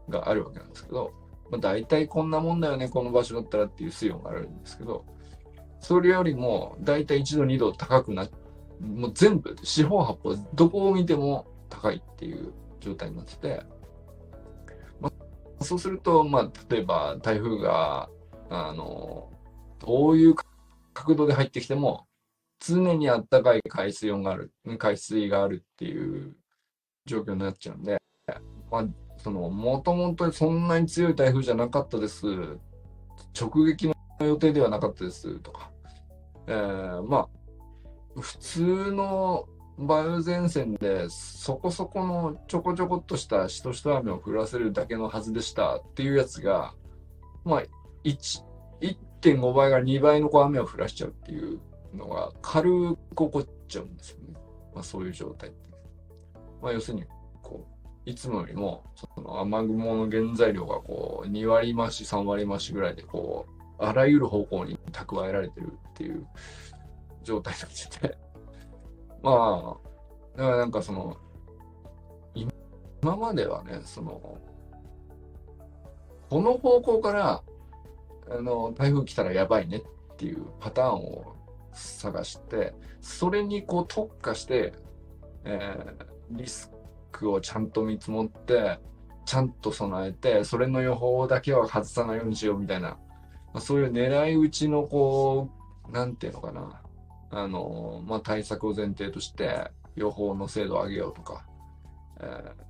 [0.10, 1.14] があるわけなんですけど、
[1.52, 5.06] まあ、大体こんなもんだよね、この場所だったらっていう水温があるんですけど、
[5.80, 8.28] それよりも大体1度、2度高くな
[8.80, 13.64] もう全部、四方八方、どこを見ても高いっていう状態になってて、
[15.00, 15.12] ま
[15.60, 18.10] あ、そうすると、まあ、例えば台風が、
[18.50, 19.30] あの、
[19.80, 20.36] どういう
[20.94, 22.06] 角度で入ってきても、
[22.66, 26.36] 常にあったかい海水温がある、海水があるっていう
[27.06, 27.98] 状況になっちゃうんで、
[28.72, 28.86] まあ、
[29.18, 32.26] その、もともとそんなに強い台風じゃなかったです。
[33.40, 35.72] 直撃の予定ではなかったですとか、
[36.48, 37.30] えー、ま
[38.16, 39.48] あ、普通の
[39.78, 46.74] 梅雨前線でそこそこのちょこちょこっとしたしとしと雨を降らせるだけのはずでしたっていうやつが、
[47.44, 47.64] まあ、
[48.06, 51.60] 1.5倍が2倍のこう雨を降らしちゃうっていう
[51.96, 54.34] のが軽く起こっちゃうんですよね。
[54.74, 55.70] まあ、そういう状態って。
[56.62, 57.06] まあ、要するに、
[57.42, 57.66] こ
[58.06, 66.28] う、いつもよりも、その雨雲の原材料がこう、2割増し、3割増しぐらいで、こう、あらゆる方向に蓄えられてるっていう
[67.24, 68.18] 状態になってて。
[69.24, 71.18] まあ、だからなんかその、
[72.34, 74.38] 今まではね、その、
[76.30, 77.44] この方向から、
[78.30, 81.35] あの、台風来たらやばいねっていうパターンを
[81.76, 84.74] 探してそれにこう特化して、
[85.44, 86.72] えー、リス
[87.12, 88.80] クをちゃんと見積もって
[89.26, 92.98] ちゃんと備えてそれの予報だけは外さないようにしようみたいな、ま
[93.56, 95.50] あ、そういう狙い撃ちのこ
[95.90, 96.82] うなんていうのかな
[97.32, 101.46] あの、まあ、対策を前提として予報の精度を上げようとか、
[102.20, 102.66] えー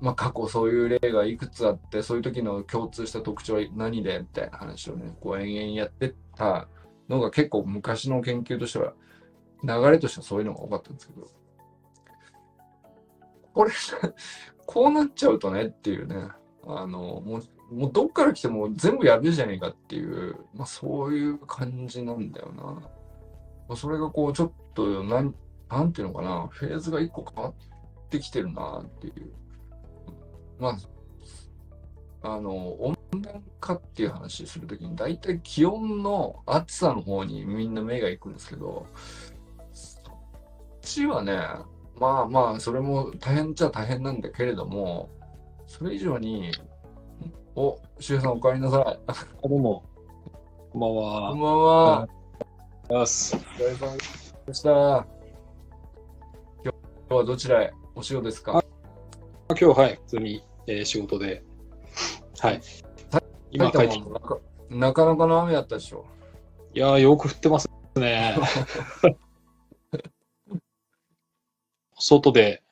[0.00, 4.18] まあ、過去そういう例がいくつあってそういう時の共通した特徴は何で？
[4.18, 6.68] みたいな話をねこう延々やってった
[7.08, 8.94] のが結構昔の研究としては、
[9.62, 11.28] 流れとしてはそういうのが多かったんですけど、
[13.52, 13.70] これ、
[14.66, 16.28] こうなっちゃうとねっていうね、
[16.66, 17.40] あの、も
[17.70, 22.62] う、もうどっから来ても全部やるじゃねえかっていう、まあそういう感じなんだよな。
[23.68, 25.34] まあ、それがこう、ちょっと、なん、
[25.70, 29.32] なんていうのかな、フェーズが一個変わってきてるなっていう。
[30.58, 30.76] ま
[32.22, 38.86] あ、あの、温暖化っていう話するときに、大体気温の暑さの方にみんな目が行くんですけど、
[39.72, 40.02] そっ
[40.82, 41.38] ちはね、
[41.98, 45.08] まあまあ、それも大変っちゃ大変なんだけれども、
[45.66, 46.50] それ以上に、
[47.54, 49.48] お、周さんお帰りなさい。
[49.48, 49.84] どうも。
[50.72, 51.30] こんばんは。
[51.30, 52.08] こんばんは。
[52.90, 53.36] よし。
[53.36, 53.96] お疲れ様
[54.46, 55.06] でした。
[56.64, 56.74] 今
[57.08, 57.72] 日はどちらへ？
[57.94, 58.64] お仕事ですか？
[59.48, 61.44] 今日、はい、普通に、えー、仕事で
[62.40, 62.60] はい。
[63.54, 66.04] 今帰ってなかなかなかの雨やったでしょ。
[66.74, 68.36] いやー、よく降ってますね。
[71.96, 72.64] 外で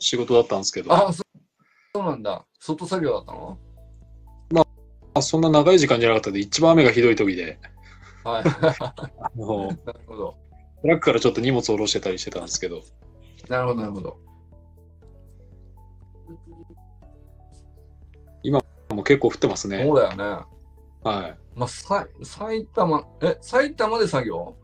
[0.00, 0.92] 仕事だったんですけど。
[0.92, 1.22] あそ、
[1.94, 2.44] そうなんだ。
[2.58, 3.56] 外作業だったの？
[4.52, 4.66] ま
[5.14, 7.60] あ、そんな長い時間じゃなかったんで、一番雨がひどい時で。
[8.24, 8.42] はい。
[8.82, 10.36] あのなるほど。
[10.82, 12.82] トラックからちょっと荷物を下ろしてたりしてたんですけど。
[13.48, 14.18] なるほど、なるほど。
[18.90, 19.84] もう結構降ってますね。
[19.84, 20.24] そうだよね。
[21.02, 21.38] はい。
[21.54, 24.56] まあ、さ埼玉、え、埼玉で作業？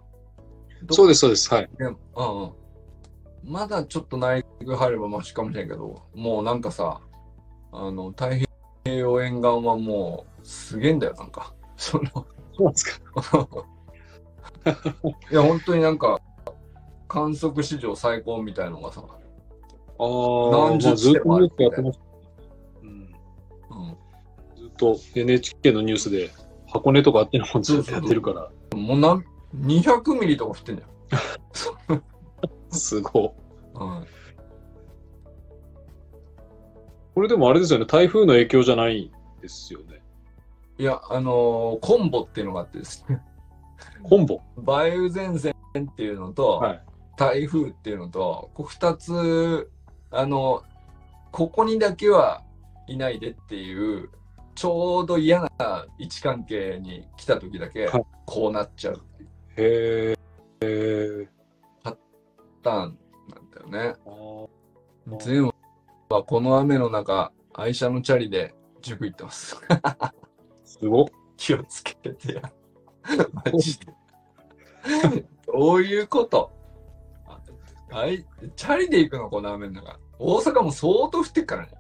[0.91, 1.53] そうです、そうです。
[1.53, 1.71] はい。
[1.79, 1.93] うんう
[2.47, 2.53] ん。
[3.45, 7.01] まだちょっと内陸入ればマシかもしれんけど、もうなんかさ、
[7.73, 8.31] あの、太
[8.85, 11.55] 平洋沿岸はもう、すげえんだよ、なんか。
[11.77, 12.25] その、そ
[12.59, 13.49] うなんですか？
[15.31, 16.21] いや、本当になんか、
[17.09, 19.03] 観測史上最高みたいのがさ、
[19.99, 22.06] ああ、何十ずっとやってました。
[24.77, 26.31] と NHK のニュースで
[26.69, 28.51] 箱根とかあってのもずっとやってるから。
[28.79, 29.23] もうな
[29.57, 32.03] 200ミリとか降ってんじゃん。
[32.71, 33.23] すごい。
[33.75, 34.07] うん。
[37.15, 39.11] これでもあれですよね、台風の影響じゃない
[39.41, 40.03] ですよね。
[40.79, 43.23] いや、あのー、コンボっていうのがあってですね。
[44.03, 44.43] コンボ？
[44.57, 46.83] 梅雨前線っていうのと、はい、
[47.17, 49.71] 台風っていうのと、こう2つ、
[50.11, 50.63] あの、
[51.33, 52.43] ここにだけは
[52.87, 54.11] いないでっていう
[54.57, 57.89] ちょうど嫌な位置関係に来た時だけ
[58.25, 59.01] こうなっちゃうっ
[59.55, 60.17] ていう。
[60.17, 60.17] へ
[61.23, 61.29] え。
[61.85, 61.97] パ
[62.63, 63.95] ターンなんだよね。
[65.21, 65.55] 全部
[66.09, 69.61] はこの雨の中、愛車のチャリで塾行ってます。
[70.65, 72.43] すご気をつけてや。
[73.33, 73.87] マジで。
[75.47, 76.51] どういうこと？
[77.93, 78.25] あい
[78.57, 79.29] チャリで行くの？
[79.29, 79.99] この雨の中。
[80.19, 81.73] 大阪も相当降ってっからね。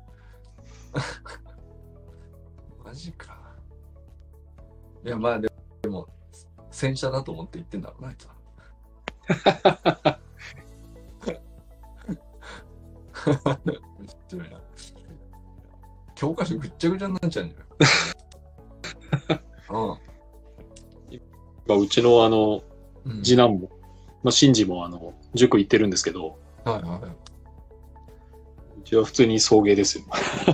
[2.97, 3.39] ジか。
[5.05, 5.49] いや、まあで
[5.89, 6.07] も、
[6.71, 8.37] 洗車だと思って言ってんだろうな、あいつは。
[16.15, 17.59] 教科書ぐっちゃぐちゃになっちゃうんじゃ
[19.35, 19.41] ない？
[19.71, 19.99] うん。
[21.67, 22.63] 今、うちのあの、
[23.23, 23.71] 次男も
[24.23, 27.01] まあ、シンジもあの、塾行ってるんですけど、はいは
[28.79, 30.05] うちは普通に送迎ですよ。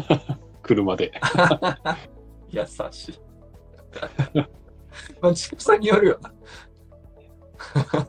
[0.62, 1.12] 車で。
[2.52, 2.56] い。
[2.56, 3.18] 優しい。
[5.20, 6.32] まあ、近さによるよな。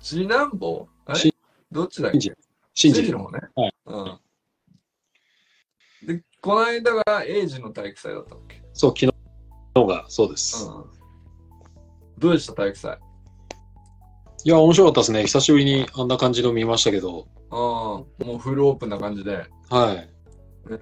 [0.00, 0.88] 次男坊？
[1.06, 1.18] あれ？
[1.18, 1.34] し
[1.70, 2.20] どっちだっけ？
[2.20, 2.32] シンジ。
[2.74, 3.40] シンジシンジの方ね。
[3.54, 4.18] はいうん。
[6.06, 8.62] で、この間がエイジの体育祭だったっけ？
[8.72, 9.12] そう、昨
[9.74, 10.66] 日がそうです。
[10.66, 10.84] うん。
[12.18, 12.98] どうでした体育祭？
[14.44, 15.22] いや、面白かったですね。
[15.22, 18.04] 久しぶりにあんな感じの見ましたけど、ああ、も
[18.34, 19.46] うフルオープンな感じで。
[19.70, 20.78] はいね。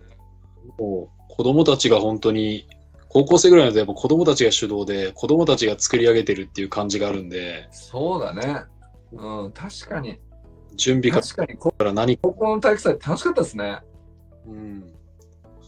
[0.78, 2.66] もう子供たちが本当に、
[3.08, 8.64] 高校生ぐらいのでやっぱ子供たちが主導で、子供たちが作り上げてるっていう感じがあるんで、そうだね。
[9.12, 10.20] うん、確かに。
[10.76, 13.80] 準備か確かに、こら何か、高校の体育祭楽しかったですね。
[14.46, 14.92] うん。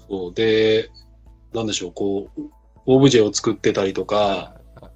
[0.09, 0.35] そう。
[0.35, 0.90] で、
[1.53, 2.40] なんでしょう、こう、
[2.87, 4.87] オブジェを作ってたりとか、は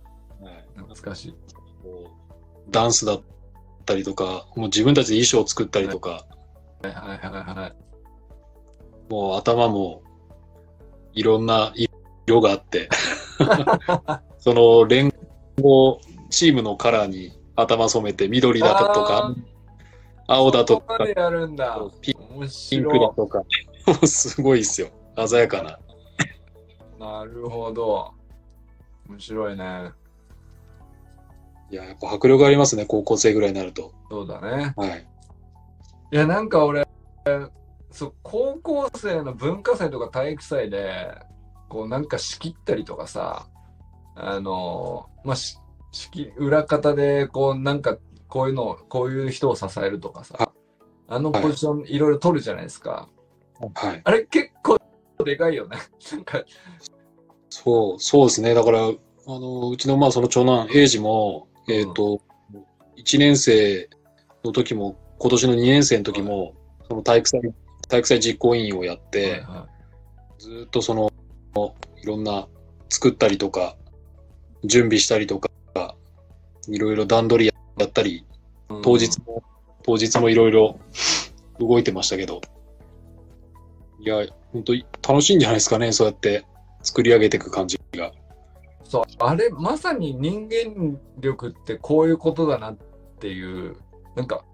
[0.43, 1.35] い懐かしい。
[2.71, 3.23] ダンスだっ
[3.85, 6.27] たりとか、もう自分たちで衣装を作ったりとか、
[6.83, 9.13] はいはいはいはい。
[9.13, 10.03] もう頭も
[11.17, 11.73] いろんな
[12.27, 12.89] 色があって、
[14.39, 15.13] その連
[15.61, 15.99] 合
[16.31, 19.35] チームのカラーに頭染めて緑だとか、
[20.29, 20.99] 青だとか。
[22.01, 24.89] ピンクだ白とか、もう すごいですよ。
[25.27, 25.71] 鮮やかな。
[25.71, 25.77] い。
[27.01, 28.13] なるほど。
[29.09, 29.91] 面白いね。
[31.71, 33.93] いや、やっぱ迫力ありますね、高校生ぐらいになると。
[34.11, 34.75] そうだね。
[34.77, 35.07] はい。
[36.13, 36.87] いや、なんか俺、
[37.97, 41.15] そう、高校生の文化祭とか体育祭で、
[41.71, 43.49] こうなんか仕切ったりとかさ、
[44.15, 45.59] あの、まあ、し
[46.37, 47.97] 裏方で、こうなんか、
[48.29, 50.53] こういうの、こういう人を支えるとかさは、
[51.09, 53.09] あのポジションいろいろ取るじゃないですか。
[53.75, 54.01] はい。
[54.05, 54.79] あれ結構
[55.25, 55.79] でかいよね。
[56.13, 56.45] なんか、
[57.49, 58.53] そう、そうですね。
[58.53, 58.91] だから、あ
[59.27, 62.21] の、うちの、まあ、その長男、英二も、えっ、と、
[62.99, 63.89] 1年生
[64.45, 66.55] の時も、今年の2年生の時も、
[66.89, 67.41] その体育祭、
[67.89, 69.67] 体育祭実行委員をやって、はいは
[70.39, 71.11] ずーっとその、
[72.03, 72.47] いろんな
[72.89, 73.77] 作ったりとか、
[74.65, 75.51] 準備したりとか、
[76.69, 78.25] いろいろ段取りやったり、い
[78.83, 79.43] 当日も、
[79.83, 80.79] 当日もいろいろ
[81.59, 82.41] 動いてましたけど、
[84.01, 86.45] いや、本当に楽しいんじゃないですかね、そうやって
[86.83, 88.13] 作り上げていく感じが。
[88.85, 92.77] そう、あれ、まさに人間力ってこういうことだなっ
[93.21, 93.77] ていう、
[94.15, 94.45] なんか、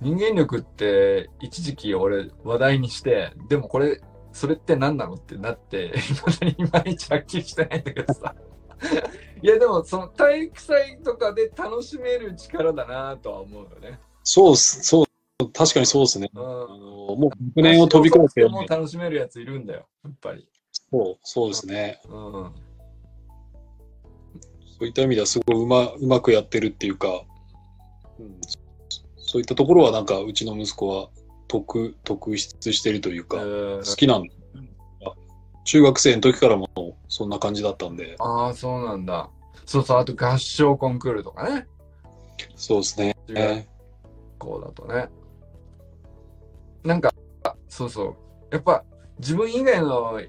[0.00, 4.00] 人間力って一時期俺話題にして、でもこれ、
[4.32, 5.92] それって何なのってなって、
[6.58, 8.34] いまいちはっきりしてないんだけどさ。
[9.42, 13.98] いや、でもその体育祭とかで楽しめる力だなとは思うよね。
[14.22, 15.06] そうそう、
[15.52, 16.30] 確かにそうですね。
[16.34, 16.44] うあん。
[16.44, 16.66] の
[17.16, 20.46] もう学年を飛び越えて、も楽しめるやついるんだよ、やっぱり。
[20.90, 22.00] そう、そうですね。
[22.08, 22.52] うん。
[24.78, 27.24] そういった意味ではすごいうまうまくやってるっていうか、
[28.18, 28.40] うん、
[29.28, 31.10] そういったところはなんかうちの息子は
[31.48, 34.30] 特特筆してるというか、えー好きなんで、
[35.64, 36.66] 中学生の時からも
[37.08, 39.28] そんな感じだったんで、ああ、そうなんだ。
[39.66, 41.66] そうそう、あと合唱コンクールとかね。
[42.56, 43.16] そうですね。
[43.26, 43.66] 中学
[44.38, 45.08] 校だとね。
[46.82, 47.12] なんか、
[47.68, 48.16] そうそう。
[48.50, 48.82] やっぱ
[49.18, 50.22] 自分以外の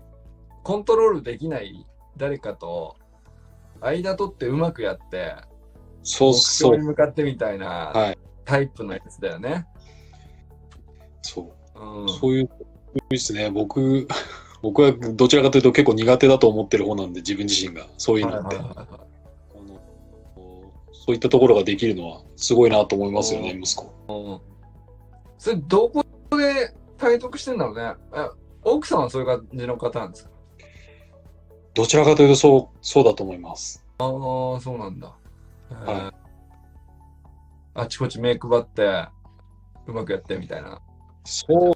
[0.63, 1.85] コントロールできない
[2.17, 2.97] 誰かと
[3.79, 5.35] 間取ってうまくやって、
[6.03, 8.17] そう目標にそう、向かってみたいなはい
[8.49, 9.67] タイプのやつだよね。
[11.21, 12.09] そう、うん。
[12.09, 12.49] そういう、
[13.09, 13.51] ですね。
[13.51, 14.07] 僕、
[14.63, 18.57] 僕はどちらかというと結構苦手だと思ってる方なんで、自分自身が、そういうのって。
[20.91, 23.93] そういったところができるのはすごいなと思いますよね、息子。
[24.07, 24.41] うん
[25.37, 26.03] それどこ
[26.37, 27.93] で体得してんだろうね。
[28.13, 28.27] え
[28.63, 30.29] 奥さんはそういう感じの方なんですか？
[31.73, 33.83] どちらかというとそう、そうだと思います。
[33.99, 34.07] ああ、
[34.59, 35.07] そうなんだ。
[35.07, 35.13] は
[35.87, 36.18] へー
[37.79, 39.07] あちこち目配って、
[39.87, 40.81] うまくやってみたいな。
[41.23, 41.73] そう、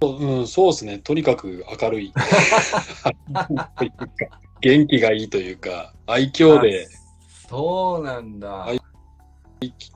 [0.00, 0.98] そううん、そうですね。
[0.98, 2.12] とにかく明るい。
[4.60, 8.48] 元気がいいというか、愛嬌で、あそうなんだ。
[8.48, 8.80] はい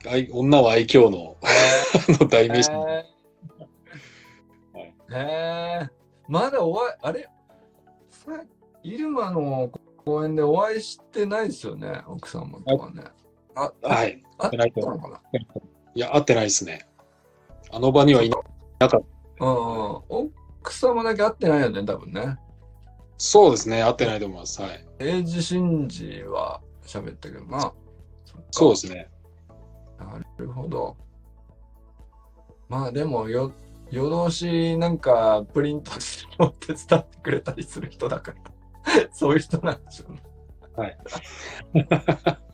[0.05, 1.37] 愛女は愛嬌の
[2.19, 2.69] の 代名詞。
[2.71, 3.05] え
[5.13, 5.19] へ
[5.83, 5.89] え
[6.27, 7.29] まだお会い、あれ？
[8.09, 8.43] さ
[8.83, 9.69] 入間の
[10.03, 13.03] 公園でお会いしてないですよね、奥様とかね。
[13.55, 14.23] あ、はい。
[14.37, 15.21] あ会ってないとったのかな？
[15.95, 16.87] いや、会ってないですね。
[17.71, 18.37] あの場にはいな
[18.79, 19.01] なかっ
[19.39, 19.45] た。
[19.45, 20.31] うんうん。
[20.61, 22.37] 奥様だけ会ってないよね、多分ね。
[23.17, 23.83] そうですね。
[23.83, 24.61] 会ってないと思います。
[24.61, 24.85] はい。
[24.99, 27.73] 英治真治は喋ったけどな。
[28.51, 29.09] そうですね。
[29.99, 30.97] なるほど。
[32.69, 33.51] まあでもよ、
[33.91, 38.33] 夜通しなんかプリントするのを手伝ってくれたりする人だか
[38.85, 40.97] ら、 そういう人なんでしょうね。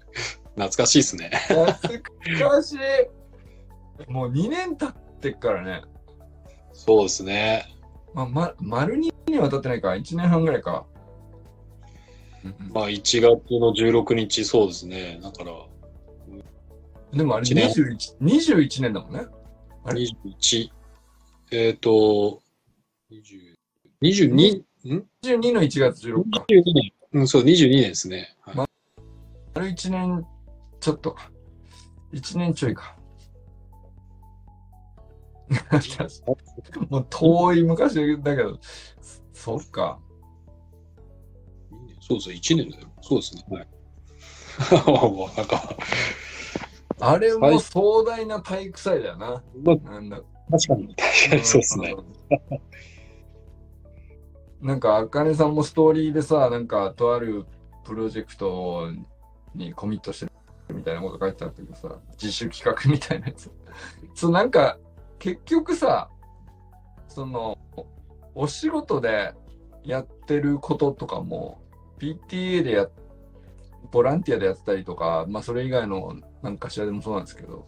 [0.59, 1.31] 懐かしいですね。
[1.47, 4.11] 懐かしい。
[4.11, 5.81] もう2年経ってっからね。
[6.73, 7.73] そうですね。
[8.13, 9.89] まあ、ま、丸2には経ってないか。
[9.91, 10.85] 1年半ぐらいか。
[12.73, 15.19] まあ、1月の16日、そうですね。
[15.21, 15.51] だから、
[17.13, 19.25] でもあれ一年21、21年だもんね。
[19.85, 20.69] あれ21、
[21.51, 22.41] えっ、と、
[23.11, 23.55] 20
[24.01, 24.63] 22、
[24.95, 26.45] ん？22の1月16か。
[26.49, 26.91] ?22 年。
[27.13, 28.35] うん、そう、22年ですね。
[28.41, 28.69] はい
[29.55, 30.25] 丸1年
[30.79, 31.31] ちょっとか。
[32.13, 32.95] 1年ちょいか。
[36.89, 38.59] もう遠い昔だけど、
[39.33, 39.99] そっか。
[42.01, 42.87] そうですね、1年だよ。
[43.01, 43.43] そうですね。
[43.49, 43.67] はい。
[45.37, 45.75] なんか、
[46.99, 49.43] あれも壮大な体育祭だよな。
[49.63, 50.21] まあなんだ
[50.51, 51.95] 確かに、確かにそうですね。
[54.61, 57.45] なんか、あかねさんもストーリーでさ、なんか、とある
[57.85, 58.89] プロジェクト
[59.55, 60.31] にコミットしてる
[60.73, 63.51] みたいなこと書いてあったけどさ、自主企画みたいなやつ。
[64.15, 64.77] そう、なんか、
[65.17, 66.09] 結局さ、
[67.07, 67.57] その、
[68.35, 69.33] お仕事で
[69.83, 71.61] やってることとかも、
[71.97, 72.89] PTA でや
[73.91, 77.67] ボランティアでやってたりとか、まあ、それ以外のなんかしらでもそうなんですけど、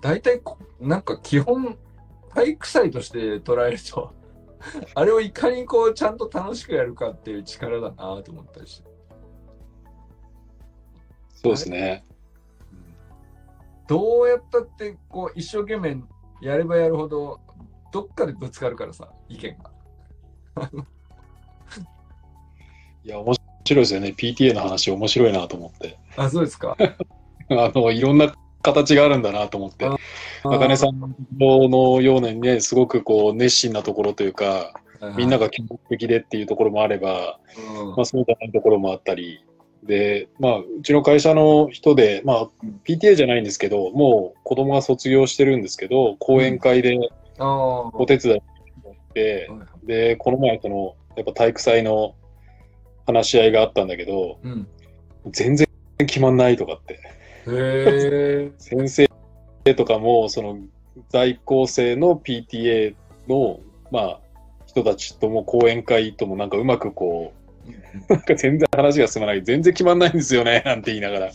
[0.00, 0.42] 大体、
[0.80, 1.78] なんか基本、
[2.34, 4.14] 体育祭として捉えると、
[4.94, 8.91] あれをいかにこう、ちゃんと楽しくやるかっていう力だなと思ったりして。
[11.42, 12.04] そうですね。
[13.88, 15.96] どうやったって、こう、一生懸命
[16.40, 17.40] やればやるほど、
[17.92, 19.70] どっかでぶつかるからさ、意見が。
[23.04, 24.14] いや、面白いですよね。
[24.16, 25.98] PTA の話面白いなと思って。
[26.16, 26.76] あ、そうですか。
[27.50, 28.32] あの、いろんな
[28.62, 29.88] 形があるんだなと思って。
[30.44, 31.00] 中根さん
[31.38, 34.72] のようにね、すごくこう、熱心なところというか、
[35.16, 37.40] みんなが協力的でっていうところもあれば、
[37.80, 39.44] うん、まあ、そうじゃないところもあったり、
[39.82, 42.48] で、まあ、うちの会社の人で、まあ、
[42.86, 46.96] PTA じゃないんですけど、もう子供が卒業してるんですけど、講演会で
[47.38, 48.42] お手伝いし
[49.14, 49.50] て、
[49.84, 52.14] で、この前、その、やっぱ体育祭の
[53.06, 54.68] 話し合いがあったんだけど、うん。
[55.30, 55.68] 全然
[55.98, 57.00] 決まんないとかって。
[58.58, 59.08] 先生
[59.74, 60.58] とかも、その、
[61.08, 62.94] 在校生の PTA
[63.28, 63.60] の、
[63.90, 64.20] まあ、
[64.66, 67.41] 人たちとも講演会ともなんかうまくこう、
[68.08, 71.32] なんか全然話が進まない、全然決まんないんですよね、なんて言いながら、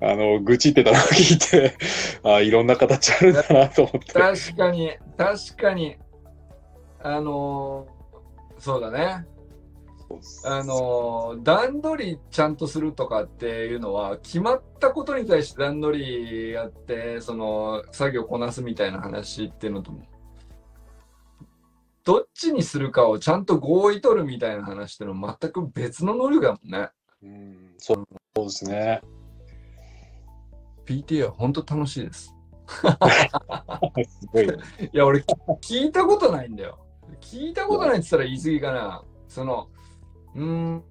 [0.00, 1.76] あの、愚痴ってたのを聞いて、
[2.24, 4.12] あいろんな形あるんだなと思って。
[4.12, 5.96] 確かに、確かに、
[7.00, 9.26] あのーそうだね。
[10.44, 20.02] あのー段取りちゃんとするとかっていうのは、決まったことに対して段取りやって、その、作業こなすみたいな話っていうのとも、
[22.04, 26.90] どっちにするかをちゃんと合意取るみたいな話ってのは全く別の能力だもんね。
[27.22, 29.00] うん、そうですね。
[30.84, 32.34] PTA は本当楽しいです。
[32.66, 34.46] すごい。
[34.46, 34.50] い
[34.92, 35.20] や、俺、
[35.60, 36.78] 聞いたことないんだよ。
[37.20, 39.04] 聞いたことないって言ったら言い過ぎかな。
[39.28, 39.68] その、
[40.34, 40.84] うーん、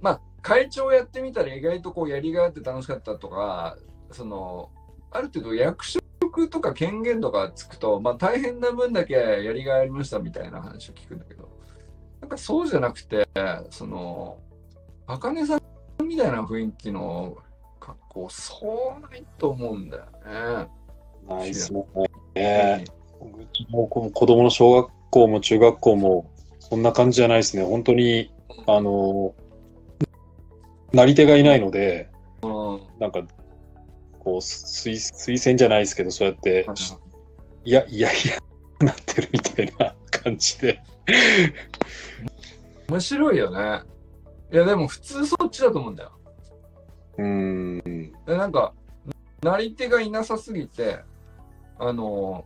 [0.00, 3.76] まあ、会長やってみたら意外とこうやりがいあって楽しかったとか、
[4.12, 4.70] その、
[5.10, 5.84] ある程度役
[6.28, 11.48] 職とか権限とかつくと、まあ大変な分だけやりがいありましたみたいな話を聞くんだけど、
[12.20, 13.26] なんかそうじゃなくて、
[13.70, 14.38] その、
[15.06, 17.36] あかねさんみたいな雰囲気の
[17.80, 20.68] 格好、そうないと思うんだよね。
[21.28, 21.84] ないですね。
[22.34, 22.84] ね
[23.20, 27.64] うちの子子供の小学校も中学校も、そんな感じじゃないですね。
[27.64, 28.30] 本当に、
[28.66, 29.34] あの、
[30.92, 32.08] なり手がいないので、
[32.42, 33.22] うんなんか、
[34.28, 36.66] こう、推推薦じゃないですけど、そうやって、
[37.64, 40.82] いや、いやいや、なってるみたいな感じで。
[42.88, 43.82] 面白いよね。
[44.52, 46.12] いや、でも普通そっちだと思うんだよ。
[47.16, 48.12] うーん。
[48.26, 48.74] でなんか、
[49.42, 51.00] なり手がいなさすぎて、
[51.78, 52.44] あの、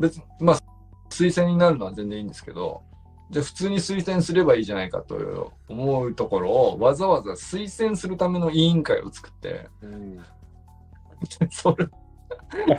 [0.00, 0.58] 別に、まあ、
[1.10, 2.82] 推薦になるのは全然いいんですけど、
[3.30, 9.68] じゃあ普通に推薦すればいいじゃないかと思うところを、わざわざ推薦するための委員会を作って、
[11.50, 11.88] それ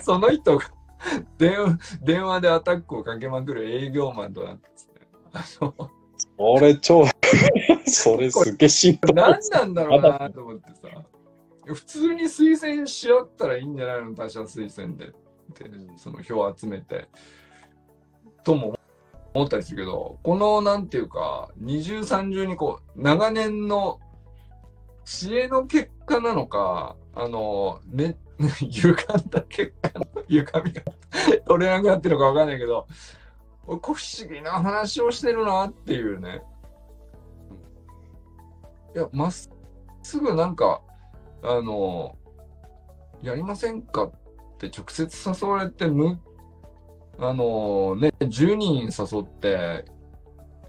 [0.02, 0.66] その人が
[1.38, 5.90] 電話電話でアタックをかけまくる営業マンとなってですね、あの、
[6.38, 7.06] 俺、超、
[7.86, 9.14] それすっげえしんどい。
[9.16, 10.88] 何なんだろうなと思ってさ、
[11.66, 14.16] 普通に推薦し合ったらいいんじゃないの？
[14.16, 15.08] 他社推薦で。
[15.08, 15.12] っ
[15.54, 17.08] て、その票を集めて。
[18.44, 18.78] とも
[19.34, 24.00] 思ったりするけど、このなんていうか、二重三重にこう、長年の
[25.06, 28.18] 知恵の結果なのか、あの、ね、
[28.60, 28.96] 歪ん
[29.30, 30.82] だ結果の歪みが
[31.46, 32.88] 取れなくなってるのかわかんないけど、
[33.66, 36.42] こ不思議な話をしてるなっていうね。
[38.96, 39.50] いや、まっす
[40.20, 40.82] ぐなんか、
[41.42, 42.18] あの、
[43.22, 44.12] やりませんかっ
[44.60, 46.20] て直接誘われて、む、
[47.18, 49.86] あのね、10人誘って、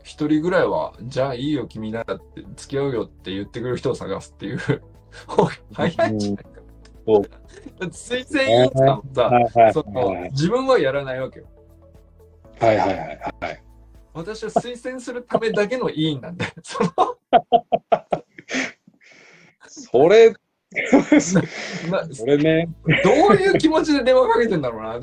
[0.04, 4.58] 1人ぐらいは、じゃあいいよ、君ならって、付き合うよって言ってくる人を探すっていう。
[5.72, 6.53] 早いじゃない
[7.06, 11.46] 推薦委員さんもさ、はいはいそのはい自分はやらないわけよ。
[12.60, 12.98] はいはいはい
[13.40, 13.62] はい。
[14.14, 16.90] 私は推薦するためだけの委員なんで、 その
[19.66, 20.32] それ、
[21.90, 22.68] なそれね、
[23.02, 25.00] どういう気持ちで電話かけてんだろうな い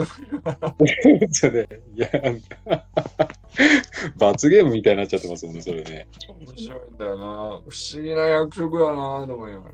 [1.99, 2.09] や、
[4.17, 6.07] 罰ゲームみたいになっちゃってますもんね、それね。
[6.29, 7.25] 面白いんだよな。
[7.25, 7.25] 不
[7.93, 9.69] 思議な役職だなと思いなが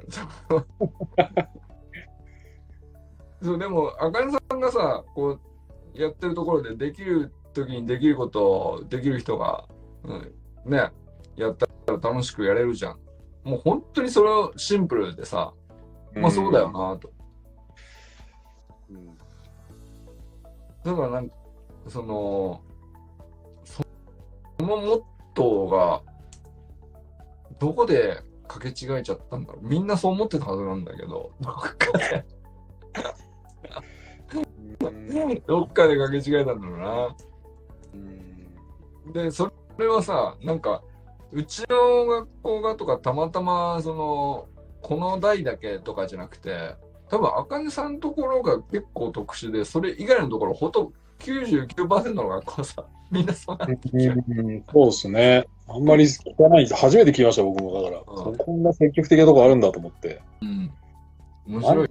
[1.35, 1.47] ら。
[3.41, 5.39] そう、でも、あかねさんがさ、こ
[5.95, 9.65] う、やってるところでできる時にできることをできる人が、
[10.03, 10.33] うん、
[10.65, 10.91] ね、
[11.35, 12.99] やったら楽しくやれるじゃん。
[13.43, 15.53] もう本当にそれをシンプルでさ、
[16.15, 17.11] まあそうだよなと。
[18.89, 19.17] うん。
[20.83, 21.35] だからなんか、
[21.87, 22.61] その、
[23.63, 23.83] そ
[24.59, 25.01] のモッ
[25.33, 26.01] トーが、
[27.59, 29.67] どこでかけ違えちゃったんだろう。
[29.67, 32.25] みんなそう思ってたはずなんだけど、どっかで、
[32.95, 33.26] うん
[35.47, 37.15] どっかでかけ違えたんだろうな。
[37.93, 40.83] うんで、それはさ、なんか、
[41.31, 44.47] うちの学校がとかたまたま、その、
[44.81, 46.75] この代だけとかじゃなくて、
[47.09, 55.45] 多分、あかねさんのところが結構特殊で、それ以外のところ、ほと99%の学校さ、 みんなそうなんだうんそうですね。
[55.69, 57.73] あんまり聞かない初めて聞きました、僕も。
[57.81, 60.21] だから、うんこんな積極的なとこあるんだと思って。
[60.41, 60.71] うん。
[61.47, 61.89] 面白い。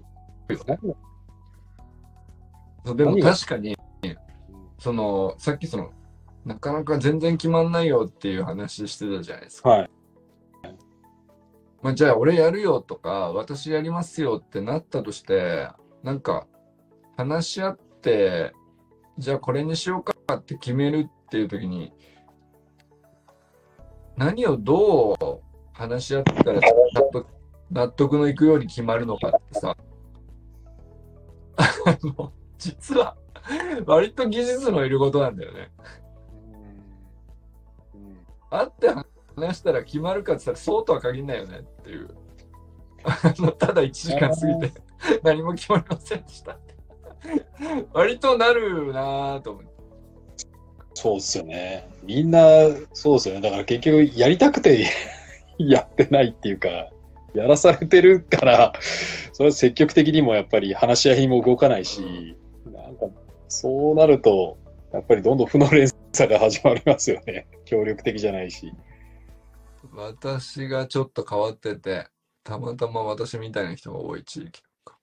[2.95, 3.77] でも確かに、
[4.79, 5.91] その、さっきその、
[6.45, 9.71] なかなか全然決まんないよっていう話してたじゃないですか。
[9.71, 9.91] はい。
[11.83, 15.69] まあ、じゃあ俺やるよとか、私やりますよってなったとして、
[16.03, 16.47] なんか、
[17.17, 18.53] 話し合って、
[19.19, 21.93] じゃあこれにしようかって決めるっていう時に、
[24.17, 25.17] 何をどう
[25.73, 27.27] 話し合ったら納得
[27.71, 29.77] 納得のいくように決まるのかってさ、
[31.57, 33.17] あの、実は、
[33.87, 35.71] 割と技術のいることなんだよね。
[38.51, 38.89] 会って
[39.37, 42.09] 話したら決まるかって言ったらそうとは限らないよねっていう。
[43.05, 44.73] あのただ1時間過ぎて
[45.23, 46.75] 何も決まりませんでしたって。
[47.93, 49.69] 割となるなぁと思って。
[50.95, 51.89] そうっすよね。
[52.05, 52.41] みんな、
[52.95, 53.43] そうっすよね。
[53.43, 54.87] だから結局、やりたくて
[55.59, 56.69] やってないっていうか、
[57.35, 58.73] やらされてるから、
[59.33, 62.37] それは積極的にもやっぱり話し合いも動かないし、
[63.49, 64.59] そうなると、
[64.93, 67.49] やっぱりどんどん負の連鎖が始まりますよね。
[67.65, 68.73] 協力的じゃないし。
[69.93, 72.09] 私がちょっと変わってて、
[72.43, 74.99] たまたま私みたいな人が多い地域か。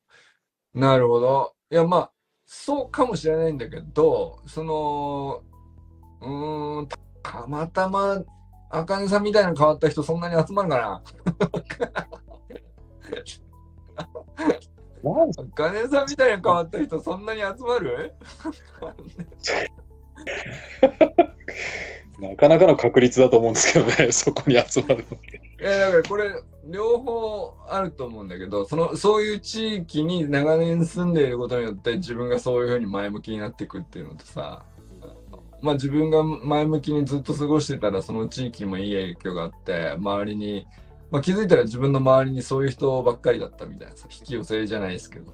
[0.73, 1.53] なるほど。
[1.71, 2.11] いや、まあ、
[2.45, 5.43] そうかもしれないんだけど、その、
[6.21, 8.23] うーん、たたまたま、
[8.69, 11.03] あかねさんみたいな変わった人そんなに集まるかな
[15.03, 15.71] なんあか？
[15.71, 18.13] ねさんみたいな変わった人そんなに集まる？
[22.19, 25.17] なかなかの確率だと思うんですけどね、 そこに集まるの。
[25.59, 26.31] いやだからこれ
[26.67, 34.63] 両方あると思うんだけどそのそういう地域に長年住んでいることによって自分がそういうふうに前向きになっていくっていうのとさ
[35.61, 40.67] まあ自分が前向きにずっと過ごしてたらその地域にもいい影響があって周りに、
[41.13, 45.31] まあ、気づいたら自分の周りにそういう人ばっかりだったみたいなさ引き寄せじゃないですけど、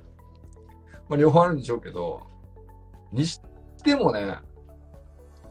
[1.08, 2.22] まあ、両方あるんでしょうけど
[3.14, 3.40] にし
[3.82, 4.40] てもね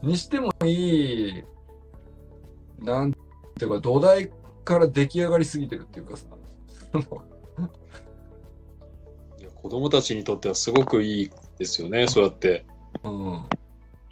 [0.03, 1.43] にしてもいい
[2.79, 3.17] なんて
[3.65, 4.31] いうか土台
[4.63, 6.25] から出来上がりすぎてるっていうかさ
[9.39, 12.65] いや子供たちにとってはすごくいいですよね、そうやって。
[13.03, 13.45] うん、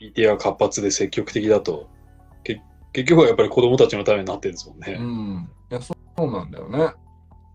[0.02, 1.90] PTA が活発で積極的だと。
[2.44, 2.62] け
[2.92, 4.98] 結局はやっぱり子供たちのためになってるんですもんうね。
[4.98, 5.57] ん、いや
[6.18, 6.94] そうなんだよね。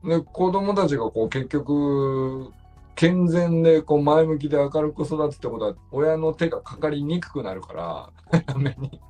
[0.04, 2.50] で子供たちがこう結局
[2.94, 9.00] 健全でこう前向きで明るく育つってことは親の手がかかりにくくなるから早めに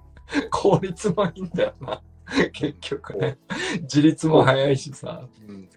[0.51, 2.03] 効率もいいんだよな
[2.53, 3.39] 結局ね
[3.83, 5.69] 自立も早いしさ、うん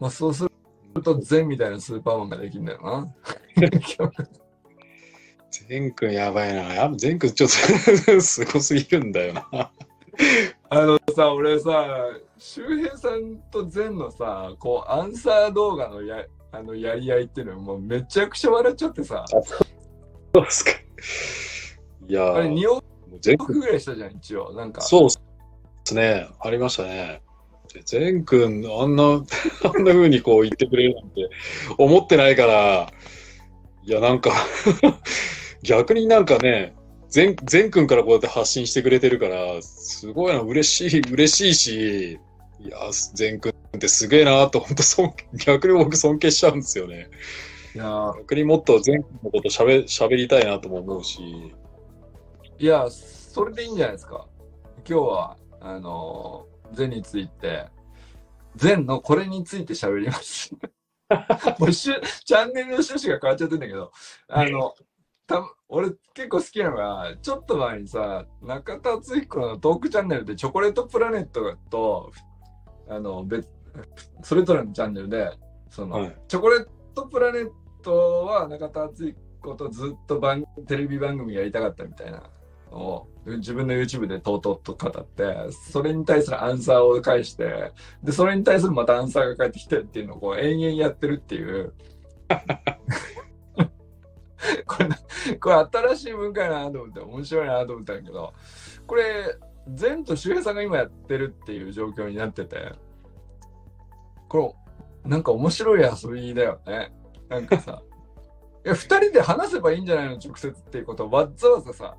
[0.00, 3.12] まあ、そうすると善みたいなスーパーマンができるんだよ
[3.56, 4.12] な結局
[5.68, 6.74] 善くんやばいな。
[6.74, 7.50] や善くんちょっ
[8.06, 9.70] と すごすぎるんだよな。
[10.70, 12.08] あのさ、俺さ、
[12.38, 19.38] 周平さんと善のさ、こう、アンサー動画のやあのやり合いっていうのもうめちゃくちゃ笑っちゃってさ、そ
[20.40, 20.70] うですか。
[22.08, 22.82] いやー、あれ2も
[23.16, 24.52] う善くん、億ぐらいしたじゃん、一応。
[24.52, 25.14] なんか、そうで
[25.84, 26.28] すね。
[26.40, 27.22] ありましたね。
[27.84, 29.04] 全くん、あんな、
[29.64, 31.28] あんな風にこう言ってくれるなんて
[31.78, 32.92] 思ってないから、
[33.82, 34.32] いや、なんか、
[35.62, 36.74] 逆になんかね、
[37.10, 42.20] 全、全くんからこうやって発信してくれてるから、すごいな、嬉しい、嬉しいし、
[42.60, 42.78] いや、
[43.14, 47.08] 全くんってすげえなと、本当尊逆に僕尊敬しちゃうんですよね。
[47.74, 51.52] いやー逆にもっと全くんのこと喋、喋りたいなとも思うし、
[52.58, 54.26] いや、それでいいんじゃないですか。
[54.88, 57.66] 今日は、あのー、禅について、
[58.56, 60.54] 禅のこれについて喋ります。
[61.58, 63.90] もうしゅチャンネルの趣旨が変わっちゃってんだけど、
[64.28, 64.74] あの、
[65.30, 72.12] た俺結構好きなのが、ちょっと前にさ、中田敦彦のトークチャンネルでチョコレートプラネットと、
[72.88, 73.48] あの、別、
[74.22, 75.30] それぞれのチャンネルで、
[75.70, 76.16] その、はい。
[76.26, 77.50] チョコレートプラネッ
[77.82, 82.22] トは中田敦彦とずっと番テレビ番組やりたかったみたいな
[82.70, 87.72] のを自分の YouTube でとうとうと語ってそれに対するアンサーを返して
[88.02, 91.72] でそれに対するまたアンサーが返ってきてっていうのをこう延々やってるっていう
[94.66, 94.98] これな
[95.40, 95.54] これ
[95.94, 98.32] 新しい文化やなと思って面白いなと思ったんだけど
[98.86, 99.36] これ
[99.80, 102.72] 前と周平さんが今やってるっていう状況になってて
[104.28, 104.56] こ
[105.04, 106.92] れなんか面白い遊びだよね
[107.28, 107.82] なんかさ
[108.64, 111.96] いや2人で話せばいいんじゃないの直接っていうことをわざわざさ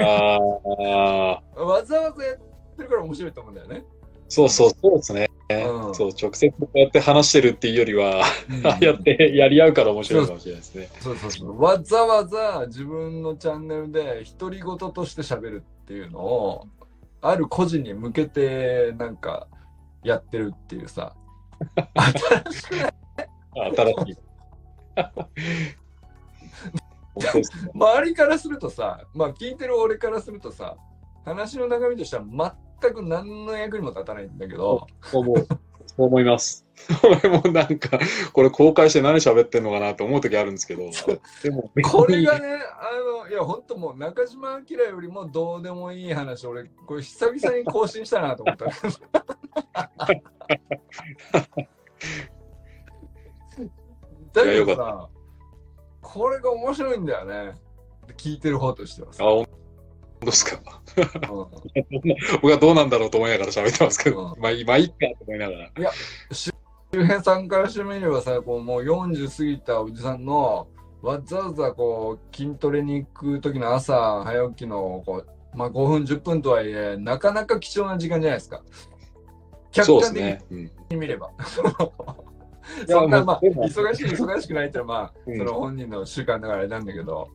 [0.00, 0.38] ああ、
[1.62, 2.36] わざわざやっ
[2.76, 3.84] てるから面白いと思うんだよね。
[4.28, 5.25] そうそう、そうですね。
[5.48, 5.94] うん。
[5.94, 8.24] そう、直接こうやって話してるっていうよりは、
[8.64, 10.90] ああ やってやり合うから面白いかもしれないですね。
[11.00, 11.62] そうそうそう。
[11.62, 16.66] わざわざ自分のチャンネルで独り言として喋るっていうのを
[17.20, 19.46] ある個人に向けてなんか
[20.02, 21.14] やってるっていうさ。
[21.94, 22.94] 新しくない
[23.54, 24.16] 新しい。
[27.74, 30.76] 周りからするとさまあ聞いてる俺からするとさ
[31.24, 32.22] 話の中身としては
[32.80, 35.46] 全く何の役にも立たないんだけどそう思う。
[35.86, 36.66] そう思います。
[37.02, 37.98] 俺もなんか、
[38.32, 40.90] これ公開して何喋ってんのかなと思う時あるんですけど、
[41.42, 42.48] でも、これがね
[42.78, 42.90] あ
[43.24, 48.66] のいや本当もう中島明よりもどうでもいい話俺これ久々に更新したなと思った。
[54.32, 55.08] だけどさ
[56.02, 57.54] これが面白いんだよね
[58.18, 59.24] 聞いてる方としてはあ、さ。
[60.26, 60.60] 本当ですか？
[60.96, 61.06] うん
[62.42, 65.70] 僕はどうなんだろうと思いながら喋ってますけど、うまあ、今いいかと思いながら。
[66.32, 66.52] 周
[66.92, 70.68] 平さんからしてみればさこうもう40過ぎたおじさんの
[71.02, 78.62] わざわざこう筋トレに行く時の朝早起きのこう、まあ、5分10分とはいえなかなか貴重な時間じゃないですか。
[79.72, 80.50] そう客観的
[80.90, 81.30] に見れば。
[82.88, 87.28] いやそんなまあ忙しい忙しくないってのはまあ、うんその本人の習慣だからあれなんだけど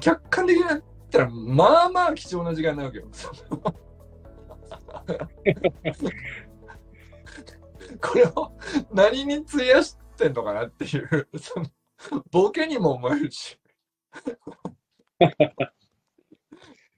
[0.00, 3.08] 客観的になったらまあまあ貴重な時間なわけよ。
[8.00, 8.52] これを
[8.92, 11.66] 何に費やしてんのかなっていうその
[12.30, 13.58] ボケにも思えるし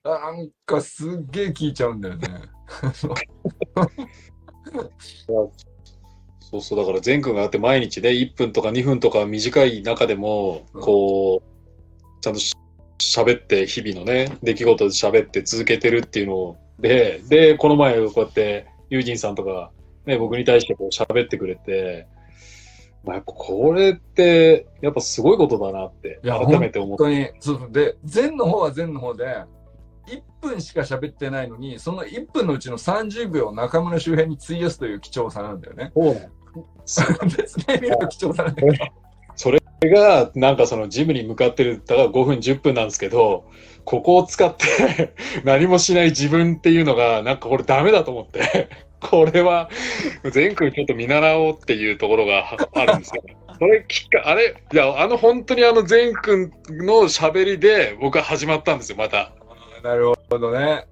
[0.02, 2.28] なんかすっげえ聞いちゃうんだよね。
[6.50, 12.54] そうそう、だから全くんがあって毎日ね、1分とか2分とか短い中でも、こう、ちゃんとし
[13.01, 19.70] 喋って、日々のね、出来事で喋って続けてるっていうので、で、この前こうやって、ユージンさんとか、
[20.07, 22.07] ね、僕に対してこう喋ってくれて、
[23.05, 27.32] まあ、やっぱこれって、やっぱすごいことだなって、改めて思って。
[27.44, 29.44] 本当にで前の方は前の方で
[30.07, 35.92] 1分しか喋ってないのにその1分のうちの30秒を中村周辺に費やすという貴重さなんだよね。
[36.84, 38.74] そう 別に見ると貴重さなんだけど。
[39.36, 43.45] それが、なんかそのジムに向かってる、だから5分、10分なんですけど、
[43.85, 45.14] ここを使って
[45.45, 48.68] 何もしない自分っていうのが、なんかこれダメだと思って、
[49.01, 49.70] これは、
[50.31, 53.22] 全くんちょっと見習おうっていうところがあるんですよ。
[53.59, 59.33] それきっか、あれ、いや、あの本当にあの全くんの喋りで僕は始まったんですよ、また。
[59.83, 60.85] なるほどね。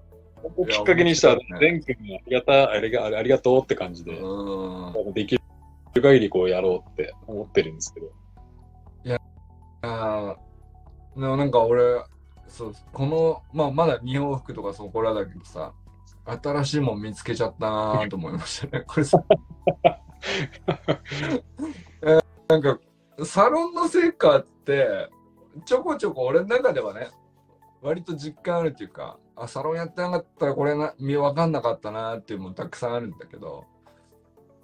[0.43, 8.17] ここをきっかけにしたら全くんにありがたありがありがとうって感じで、うんできる限りこうやろうって思ってるんですけど。
[9.83, 12.03] あーでもなんか俺
[12.47, 15.72] そうこの、まあ、まだ2往復とかそこらだけどさ
[16.24, 18.85] 新しいもん見つけちゃったなと思いましたね。
[18.87, 19.22] これさ
[22.03, 22.18] え
[22.49, 22.79] なんか
[23.24, 25.09] サロンの成果って
[25.64, 27.09] ちょこちょこ俺の中ではね
[27.81, 33.64] 割と実感あるっていうかあサロンやってなかったらこれな見分かんなかったなっていうもたくさんあるんだけど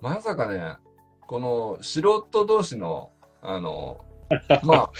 [0.00, 0.76] まさかね
[1.26, 3.10] この素人同士の
[3.40, 4.04] あの
[4.62, 4.90] まあ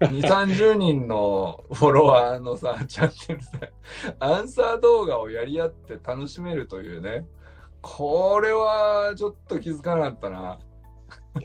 [0.00, 3.72] 2、30人のフォロワーのさ、チャンネルで、
[4.20, 7.26] アンサー動画をやり合って楽しめるというね、
[7.82, 10.58] これはちょっと気づかなかったな。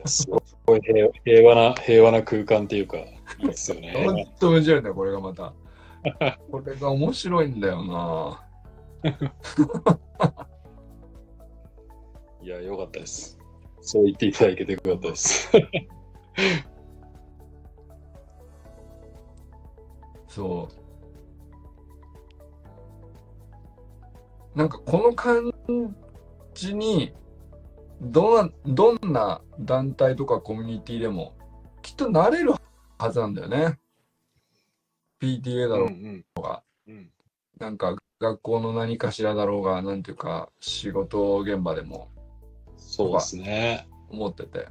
[0.04, 0.28] す
[0.66, 4.32] ごい平平和な、平和な空間っていうか、いいですよほんね。
[4.38, 5.52] と面白いんだよ、これがまた。
[6.50, 8.42] これが面白いんだよな。
[12.42, 13.36] いや、よかったです。
[13.80, 15.50] そう言っていただけてよかったです。
[20.36, 20.68] そ
[24.54, 24.58] う。
[24.58, 25.54] なんかこの感
[26.52, 27.14] じに、
[28.02, 31.34] どんな、どんな団体とかコミュニティでも
[31.80, 32.52] きっとなれる
[32.98, 33.78] はずなんだよね。
[35.22, 37.10] PTA だろううんが、うん
[37.58, 42.10] なんか学校の何かしらだろうが、なんていうか仕事現場でも
[42.76, 43.88] そうですね。
[44.10, 44.68] 思ってて。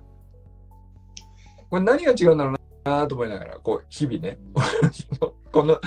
[1.72, 4.38] これ何が違うんだろうなと思いながら、こう日々ね、
[5.56, 5.80] この、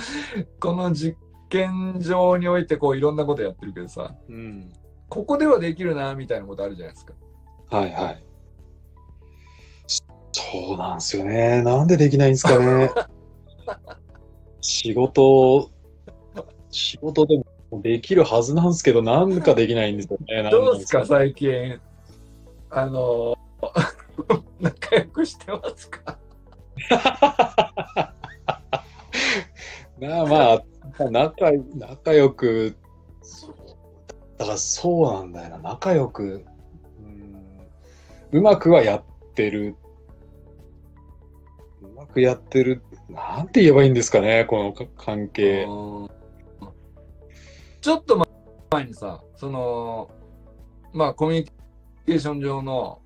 [0.60, 1.18] この実
[1.50, 4.72] 験場においてこういろんなことやってるけどさ、うん。
[5.10, 7.12] ここではできるなみたいなことあるじゃないですか。
[7.70, 8.24] はいはい。
[10.32, 11.62] そうなんですよね。
[11.62, 12.90] なんでできないんですかね。
[14.62, 15.70] 仕事、
[16.70, 17.36] 仕事で
[17.70, 20.48] もできるはずなんですけど、なんかできないんですよね。
[20.50, 21.78] どうですか最近。
[22.70, 23.36] あの、
[24.60, 26.18] 仲良くしてますか？
[29.98, 30.62] なあまあ、
[31.10, 32.76] 仲仲良く、
[34.38, 36.44] だからそうなんだよな、仲良く、
[37.00, 39.76] うん、うまくはやってる。
[41.82, 42.82] うまくやってる。
[43.08, 45.66] なんて言えばいいんですかね、この関係。
[47.80, 48.24] ちょっと
[48.70, 50.10] 前にさ、その、
[50.92, 51.44] まあコミュニ
[52.06, 53.00] ケーション上の、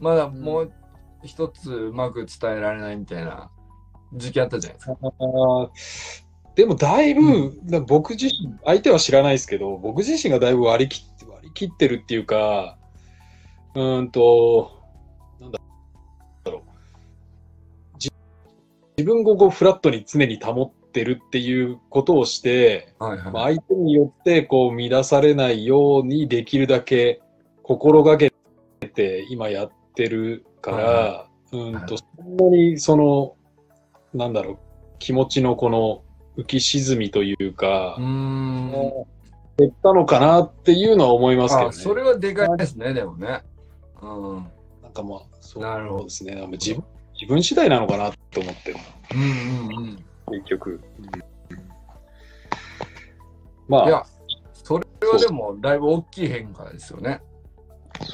[0.00, 0.72] まだもう
[1.22, 3.50] 一つうまく伝えられないみたいな
[4.14, 4.96] 時期あったじゃないですか。
[6.54, 12.78] でもだいぶ、だ僕自身、相手は知らないですけど、僕自身がだいぶ割り切って、割り切ってるっていうか、
[13.74, 14.70] うーんと、
[15.40, 15.58] なんだ
[16.46, 17.98] ろう。
[17.98, 18.12] じ
[18.96, 23.32] 自分をこうフラットに常に保ってるっていうことをして、はいはい。
[23.32, 27.20] まあ、相手によってこう乱されないようにできるだけ
[27.64, 28.32] 心がけ
[28.94, 33.34] て今やってるから、はうんと、そんなにその、
[34.14, 34.58] なんだろう、
[34.98, 36.02] 気持ちのこの
[36.36, 38.02] 浮き沈みというかう。
[39.56, 41.76] 減ったのかなっていうのは思いますけどあ、ね。
[41.76, 43.42] それはでかいですね、でもね。
[44.02, 44.46] うん。
[44.82, 46.34] なんかまあ、そうなるほどですね。
[46.52, 46.84] 自分
[47.14, 48.76] 自分次第なのかなって思ってる、
[49.14, 50.04] うんうんうん。
[50.32, 50.80] 結局。
[53.68, 54.04] まあ、いや、
[54.52, 57.20] それはでもだいぶ大きい変化ですよね。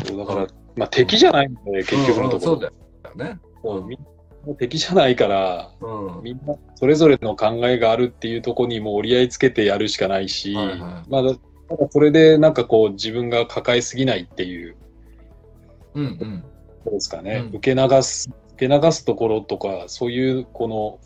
[0.07, 0.47] そうだから、
[0.77, 2.53] まあ敵じゃないんで、結局のところ。
[2.53, 2.73] うんうんそう
[3.13, 3.41] だよね。
[3.63, 3.99] そうみん
[4.47, 6.23] な敵じゃないから、うん。
[6.23, 10.79] みんなそれぞれの考えがあるっていうところにも折り合いつけてやるしかないし、はいはい
[11.09, 11.35] まあ、だ
[11.69, 14.77] ただそれでなんかこう自分が抱えすぎないっていう
[15.95, 16.45] うんうん。
[16.85, 20.99] ことですかね、うん受け流す、受け流すところとか、そういうこの、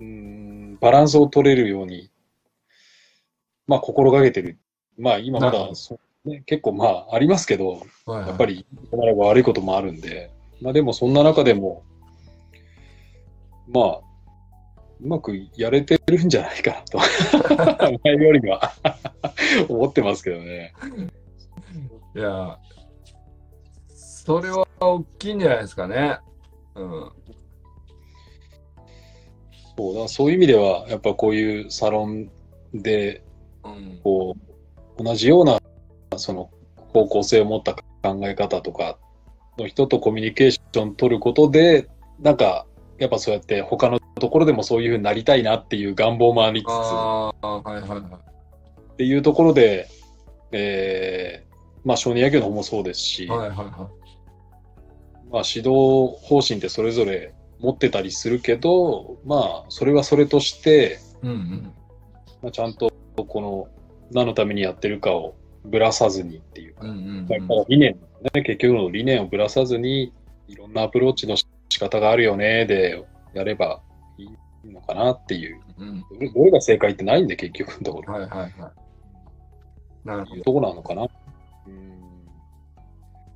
[0.00, 2.10] うーん、バランスを取れるように、
[3.66, 4.58] まあ心がけてる。
[4.98, 10.30] まあ今まだそう、ね、結構まあありますけど、はいはいやっぱり、悪いこともあるんで、
[10.60, 11.82] まあでもそんな中でも、
[13.68, 14.00] まあ、
[15.00, 16.98] うまくやれてるんじゃないかなと、
[18.04, 18.72] 前よりは
[19.68, 20.72] 思ってますけどね。
[22.16, 22.58] いや、
[23.88, 26.18] それは大きいんじゃないですかね。
[26.74, 27.12] うん。
[29.76, 32.30] そうだそういう意味では、やっぱこういうサロン
[32.72, 33.22] で、
[33.64, 34.00] うん。
[34.02, 34.36] こ
[34.98, 35.60] う、同じような、
[36.16, 36.50] その、
[36.92, 38.98] 方向性を持った考え方とか
[39.58, 41.88] の人とコミュニケーション取ることで、
[42.20, 42.66] なんか、
[43.04, 48.00] やっぱそうやって他のところでもそういうふうになりたいなっていう願望もありつつ、はいはいはい。
[48.00, 49.88] っていうところで、
[50.52, 53.90] えーまあ、小児野球の方もそうですし、はいはいは
[55.30, 61.26] まあ、指導方針ってそれぞれ持ってたりするけど、まあ、それはそれとして、い。
[61.26, 61.72] うんうん。
[62.40, 63.68] まあ、ちゃんとこの
[64.12, 65.34] 何のためにやってるかを
[65.64, 67.98] ぶらさずにっていうか、うんうんだから理念、
[68.34, 70.12] ね、結局の理念をぶらさずに、
[70.48, 71.46] いろんなアプローチの仕
[71.78, 73.82] 方があるよね、でやれば
[74.18, 75.60] いいのかなっていう。
[75.78, 76.04] うん。
[76.34, 78.12] どれが正解ってないんで、結局のところ。
[78.14, 78.52] はいはいはい。
[80.04, 81.06] なるほいうところなのかな？
[81.66, 81.90] うん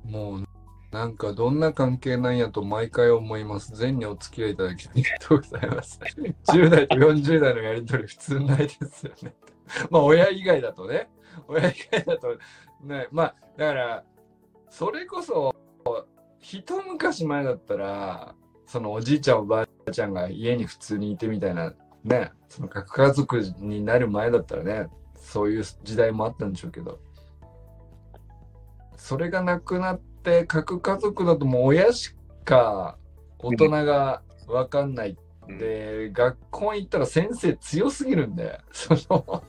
[0.05, 0.17] ど。
[0.19, 0.45] もう、
[0.91, 3.75] なんかどんな関係なんやと毎回思います。
[3.75, 5.99] 全にお付き合いいただきありがとうございます。
[6.47, 9.33] 10代と40代のやりとり普通ないですよね。
[9.91, 11.09] まあ親以外だとね。
[11.47, 12.27] 親以外だと
[12.81, 13.07] ね。
[13.11, 14.03] まあだから、
[14.71, 15.55] それこそ、
[16.39, 18.35] 一昔前だったら、
[18.65, 21.73] そのおじいちゃんおばあちゃんが家に普通にいてみたいな、
[22.03, 26.99] ね、その核家族になる前だったらね、そういう時代もあったんでしょうけど、
[28.95, 32.15] それがなくなって核家族だともう親し
[32.45, 32.97] か
[33.39, 35.17] 大人が分かんない
[35.47, 35.57] うん。
[35.57, 39.43] で、学校に行ったら先生強すぎるんでその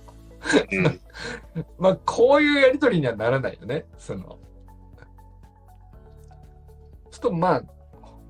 [0.73, 1.01] うん。
[1.79, 4.39] まあこういうやり取りにはならないよねその
[7.21, 7.63] とまあ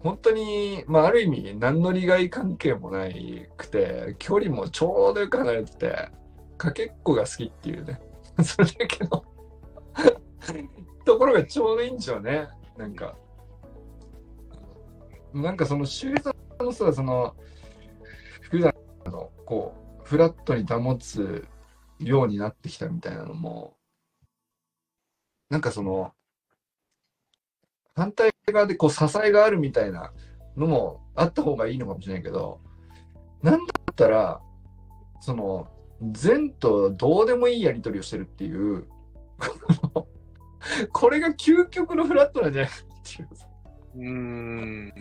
[0.03, 6.09] 本当に、まあ、ある意味何の利害関係もないくて距離もちょうどよく離れてて
[6.57, 8.01] かけっこが好きっていうね。
[8.45, 9.25] それだけの
[11.05, 12.49] ところがちょうどいいんでしょうね。
[12.77, 13.17] なんか
[15.33, 17.35] なんかその周さんのさその
[18.43, 18.75] 普段
[19.07, 21.47] のこうフラットに保つ
[21.99, 23.77] ようになってきたみたいなのも
[25.51, 26.13] なんかその
[27.95, 30.13] 反対側でこう支えがあるみたいな
[30.57, 32.61] のもあった方がいいのかもしれないけど
[33.43, 34.41] なんだったら
[35.21, 35.69] その
[36.13, 38.87] 善とどうでもいいやり取りをしてるっていう
[40.93, 43.29] これが究極のフラットなんじゃないかっていう
[43.97, 44.93] うん。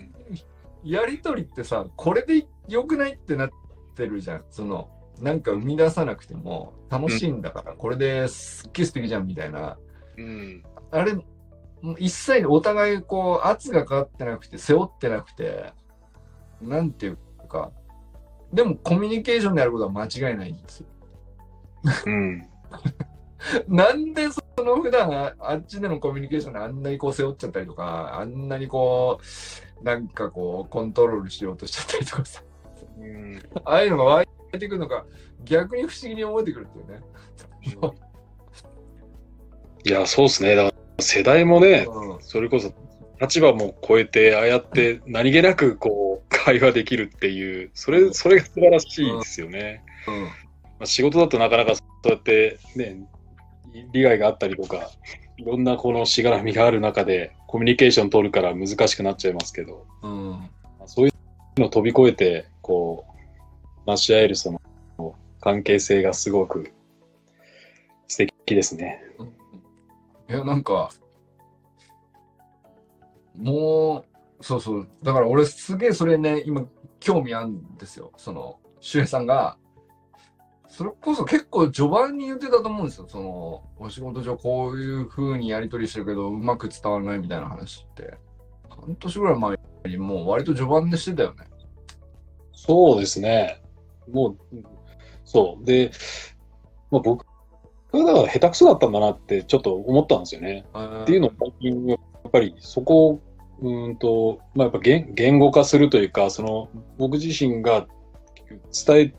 [0.84, 3.50] やり取りってさこれで良くないってなっ
[3.96, 4.90] てるじゃんその
[5.22, 9.78] なんか生み出さなくても楽しいんだから、これですっげえ素敵じゃんみたいな
[10.18, 10.64] うん。
[10.92, 11.14] あれ
[11.98, 15.74] 一切お互いこう圧がかかってなくて背負ってなくて
[16.62, 17.18] なんていう
[17.48, 17.72] か
[18.54, 20.88] でもコミュニケーションであることは間違いないんですよ
[22.06, 22.48] うん。
[23.68, 29.20] なんでその普段ああっちでのコミュニケーションであんなにこう背負っちゃったりとかあんなにこ
[29.82, 32.44] うなんかこうコントロールしようとしちゃったりとかさ
[33.00, 33.42] うん。
[33.64, 34.28] ああいうのが湧い
[34.60, 35.06] てくるのが
[35.46, 37.02] 逆に不思議に思えてくるっていうね。
[39.86, 40.56] いや、そうですね。
[40.56, 42.18] だから世代もね、うん。
[42.22, 42.74] それこそ
[43.22, 49.84] 立場も超えて、ああやって何気なくこう、会話できるっていう、それ、それが素晴らしいですよね。
[50.08, 50.24] うん。
[50.24, 50.30] ま
[50.82, 52.98] あ、仕事だとなかなかそうやってね、
[53.92, 54.90] 利害があったりとか、
[55.38, 60.30] いろんなこのしがらみがある中でコミュニケーション取るから難しくなっちゃいますけど、うん。
[60.32, 60.50] ま
[60.86, 61.12] あそうい
[61.58, 63.06] うのを飛び越えて、こ
[63.86, 64.62] う、成し合えるその
[65.42, 66.72] 関係性がすごく
[68.08, 69.02] 素敵ですね。
[70.30, 70.92] いや、なんか、
[73.36, 74.06] も
[74.40, 76.66] う、そうそう、だから俺すげえそれね、今、
[77.00, 78.12] 興味あるんですよ。
[78.18, 79.58] その、周平さんが、
[80.68, 83.08] それこそ結構序盤に言ってたと思うんですよ。
[83.10, 88.16] その、お仕事上こういう風にやり取りしてるけど、うまく伝わらないみたいな話って、
[88.70, 89.58] 半年ぐらい前
[89.88, 91.46] にもう割と序盤でしてたよね。
[92.54, 93.64] そうですね。
[94.12, 94.38] もう、
[95.24, 95.66] そう。
[95.66, 95.92] で、
[96.92, 97.26] まあ、僕
[97.92, 100.66] がだから下手くそだったんだなってちょっと思ったんですよね。
[101.04, 103.22] っていうのを最近、やっぱりそこを、
[103.62, 107.88] うーんと、まあ、やっぱ言言語化するというか、その、僕自身が
[108.86, 109.14] 伝え、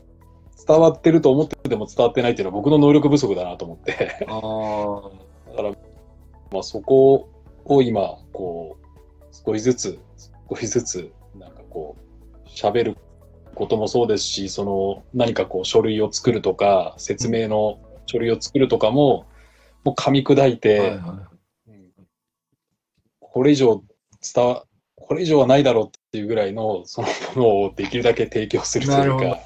[0.67, 4.25] 伝わってると思ってても伝わってないっていうのは僕の能力不足だなと思って。
[4.27, 5.69] ああ、だから、
[6.51, 7.27] まあ、そこ
[7.65, 8.81] を今、こう、
[9.31, 9.99] 少しずつ、
[10.49, 11.97] 少しずつ、なんかこ
[12.45, 12.97] う、喋る
[13.55, 17.79] こともそうですし、その、何かこう、書類を作るとか、説明の
[18.11, 19.25] 書類を作るとかも、
[19.83, 21.27] もう噛み砕いて、はいは
[21.67, 21.81] うん
[23.19, 23.81] これ以上
[24.33, 27.07] 伝わ、これ以上はないだろうっていうぐらいの、その
[27.37, 29.29] ものをできるだけ提供するというか、い。
[29.29, 29.39] なる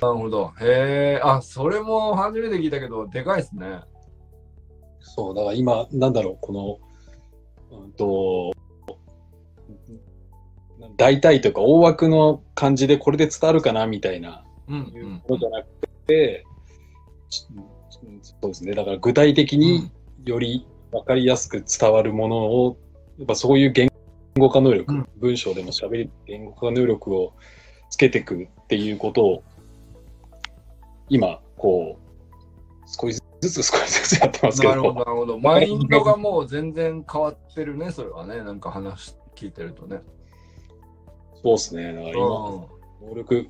[0.00, 0.52] ほど。
[0.60, 3.80] へえ、あ、それも初めて聞いたけど、でかいですね。
[5.00, 6.52] そう、だから今、なんだろう、こ
[7.70, 8.52] の、うんと、
[10.98, 16.44] 大体というか大枠の感じでこれで伝わるかなみたいなうん、いうものじゃなくて、
[17.28, 17.46] ち
[18.22, 19.90] そうですね、だから具体的に
[20.24, 22.76] より分かりやすく伝わるものを、
[23.18, 23.90] やっぱそういう言
[24.36, 27.34] 語化能力、うん文章でも喋り、言語化能力を
[27.90, 29.44] つけていくっていうことを、
[31.08, 32.10] 今、こう、
[32.86, 35.38] 少しずつ少しずつやってますけなるほど、ど、なるほど。
[35.38, 38.42] マインドがもう全然変わってるね、それはね。
[38.42, 40.00] なんか話聞いてるとね。
[41.42, 42.68] そうですね、だから今、う
[43.02, 43.48] 能力、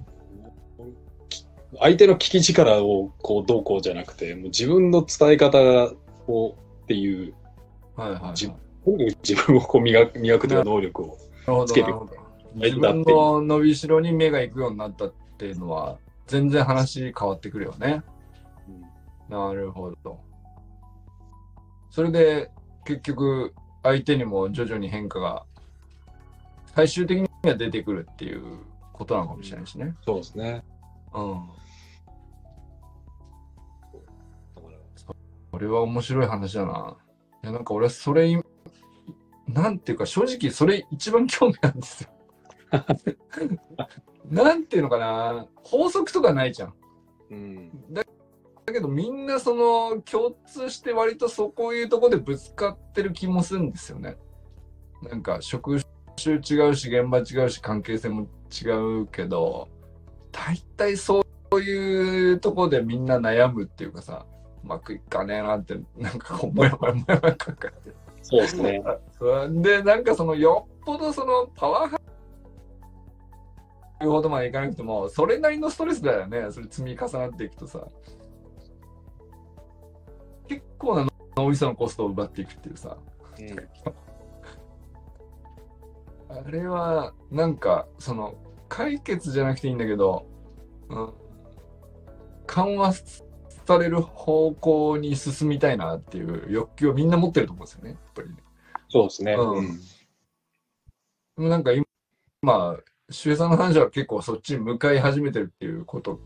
[1.79, 5.93] 相手の聞き力をこうどうこうじゃなくて、もう自分の伝え方
[6.27, 8.01] をっていう、ん。
[8.01, 8.33] はいはい、はい。
[9.23, 11.19] 自分をこう磨く磨くという能力を。
[11.67, 11.93] つけて。
[12.55, 18.03] 自分の伸びしろに目が行くようになったっていうのは、全然話変わってくるよね。
[19.29, 20.19] なるほど。
[21.91, 22.51] それで、
[22.85, 25.45] 結局、相手にも徐々に変化が、
[26.75, 28.43] 最終的には出てくるっていう
[28.93, 29.95] ことなのかもしれないしね。
[30.05, 30.65] そうですね。
[31.15, 31.60] うん。
[35.51, 36.97] これは面白い話だな。
[37.43, 38.43] いや、なんか俺、それ、
[39.49, 42.11] なんていうか、正直、それ一番興味あるんですよ。
[44.31, 45.47] なんていうのかな。
[45.65, 46.75] 法則とかないじゃん。
[47.31, 47.93] うん。
[47.93, 48.05] だ
[48.71, 54.17] だけどみんなその共通して割とそこいうとこでぶつかってる気もするんですよね。
[55.03, 55.81] なんか職
[56.17, 58.69] 種違うし現場違うし関係性も違
[59.03, 59.69] うけど
[60.31, 64.25] 大体そういうとこでみんな悩むっていうかさ
[64.65, 67.93] うまくいかねえなってなんかこうもやもやもやもやかかって
[68.23, 68.83] そうですね。
[69.51, 72.01] でなんかそのよっぽどそのパワーハ
[74.03, 76.47] いうほどまでいかなくてもそれなりのストレスだよね。
[76.51, 77.87] それ積み重なっていくとさ。
[80.49, 81.07] 結構な
[81.37, 82.97] 脳みそのコストを奪っていくっていうさ。
[86.29, 88.35] あれはなんかその
[88.69, 90.27] 解決じゃなくていいんだけど、
[90.89, 91.13] うん、
[92.47, 92.93] 緩和
[93.71, 98.37] される方向に進みたいなっていう欲求をみんな持ってると思うんですよねやっぱりね。
[98.89, 99.35] そうですね。
[99.35, 99.81] うんうん
[101.37, 101.87] でもなんか今、
[102.43, 106.21] まあ、さんの話は結構そっちに向かい始めてるっていうこと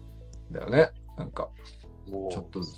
[0.50, 0.90] だよね。
[1.16, 1.50] なんか、
[2.08, 2.76] ちょっとずつ。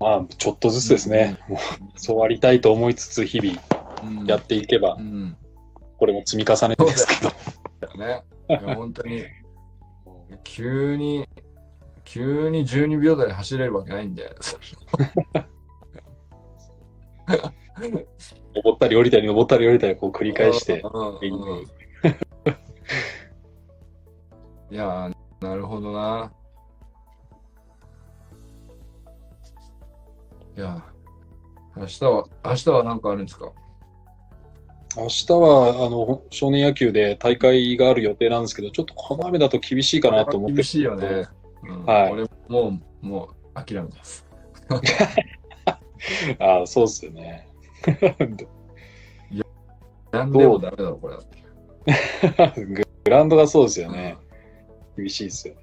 [0.00, 1.38] まあ、ちょっとずつですね。
[1.48, 1.58] もう
[1.94, 3.62] そうありたいと思いつつ、日々
[4.20, 4.26] うん。
[4.26, 5.36] やっていけばう、ん。
[5.98, 7.32] これも積み重ねですけど。
[7.80, 8.24] だよね。
[8.48, 9.24] いや本当に、
[10.42, 11.28] 急に、
[12.04, 14.34] 急に12秒台で走れるわけないんで。
[18.54, 20.80] 登ったり降りたり、登ったり降りたり、こう繰り返して。
[20.80, 21.66] うん
[24.70, 26.32] いやー、なるほどな。
[30.56, 30.82] いや、
[31.76, 33.52] 明日は、明日は何かあるんですか？
[34.96, 40.54] 明日は、あの、少年野球で大会がある予定なんですけど、ちょっとこの雨だと厳しいかなと思って。
[40.56, 41.26] 厳しいよね。
[41.64, 44.26] うんはい俺もう、もう諦めてます。
[46.38, 47.48] ああ、そうっすよね。
[50.10, 51.16] なんでもダメだろ、これ。
[52.64, 54.16] ググラウンドがそうですよね。
[54.96, 55.62] 厳しいですよね。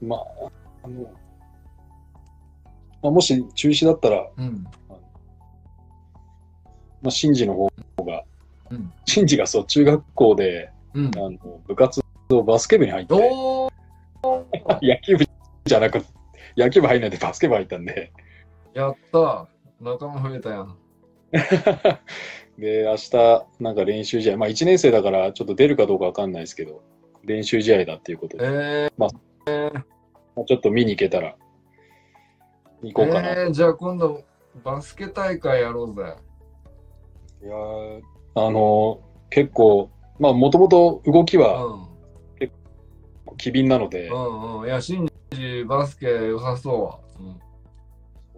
[0.00, 0.20] まあ、
[0.84, 1.02] あの、
[3.02, 4.64] まあ、もし中止だったら、うん。
[7.02, 7.70] まあ、シンジの方
[8.04, 8.24] が、
[8.70, 11.30] うんシンジがそう、中学校で、うんあ。
[11.30, 13.14] の部活動バスケ部に入って、
[14.82, 15.24] 野球部
[15.64, 16.04] じゃなく
[16.56, 18.12] 野球部入んないでバスケ部入ったんで、
[18.74, 19.46] やった
[19.80, 20.76] 仲間増えたやん。
[22.58, 26.82] で、明日、なんか練習試合、まあ1年生だからちょっと出るかどうかわかんないですけど、
[27.24, 31.36] 練習試合だっていうことで、えー、まあちょっと見に行けたら、
[32.82, 33.30] 行こうかな。
[33.32, 34.24] えー、じゃあ今度、
[34.64, 36.16] バスケ大会やろうぜ。
[37.42, 38.02] いやー
[38.34, 41.86] あの結構、まあもともと動きうはん。
[43.38, 44.66] 機敏なので、うんうん。
[44.66, 46.98] いや、シンジ、バスケ良さそうわ。
[47.20, 47.38] うん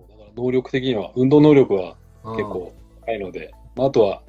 [0.08, 2.72] だから能力的には、運動能力はうん結構
[3.06, 4.22] 高いので、まあ、あとは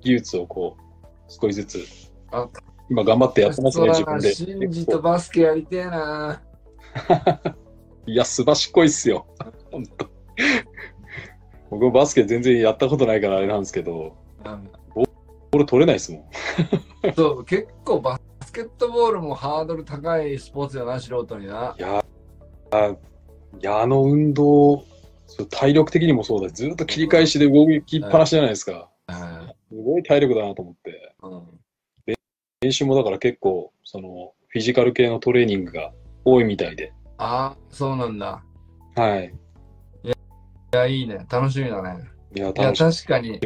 [0.00, 0.84] 技術をこう、
[1.28, 1.86] 少しずつ
[2.30, 2.48] あ、
[2.90, 4.34] 今頑張ってやってますね、自分で。
[4.34, 6.42] シンジとバスケやりてえな。
[8.06, 9.26] いや、すばしっこいっすよ。
[9.70, 10.06] 本当
[11.70, 14.70] 僕もバスケ全然やったことないからあれなんですけど、うん
[15.54, 16.24] ボール取れないですもん。
[17.14, 21.76] そう、結構バスケットボールもハードル高いスポーツよな、素人にな。
[21.78, 22.04] いや、
[22.72, 22.96] あい
[23.60, 24.84] やあの運動、
[25.50, 28.90] 体力的にもそうだずっと切り返しで動きっぱなしじゃないですか。
[29.70, 31.14] すごい体力だなと思って。
[31.22, 31.42] うん
[32.60, 35.92] 練習もだから結構、その、フィジカル系のトレーニングが
[36.24, 36.94] 多いみたいで。
[37.18, 38.42] ああ、そうなんだ。
[38.96, 39.34] はい。
[40.02, 40.10] い
[40.72, 41.26] や、いいね。
[41.30, 42.08] 楽しみだね。
[42.34, 42.72] いや、いや。
[42.72, 43.38] 確かに、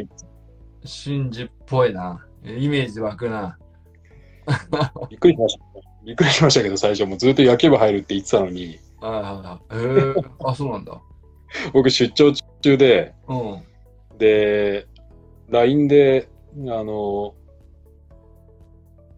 [0.85, 2.25] シンジっぽいな。
[2.43, 3.57] イメージ湧くな。
[5.09, 5.63] びっくりしました。
[6.05, 9.87] びっくりしましたけど、最初もうずっと野球部入るって言ってたのに、はいはいはい。
[9.87, 11.01] へえあ、そうなんだ。
[11.73, 13.63] 僕出張中で、うん。
[14.17, 14.87] で、
[15.49, 16.29] LINE で、
[16.67, 17.33] あの、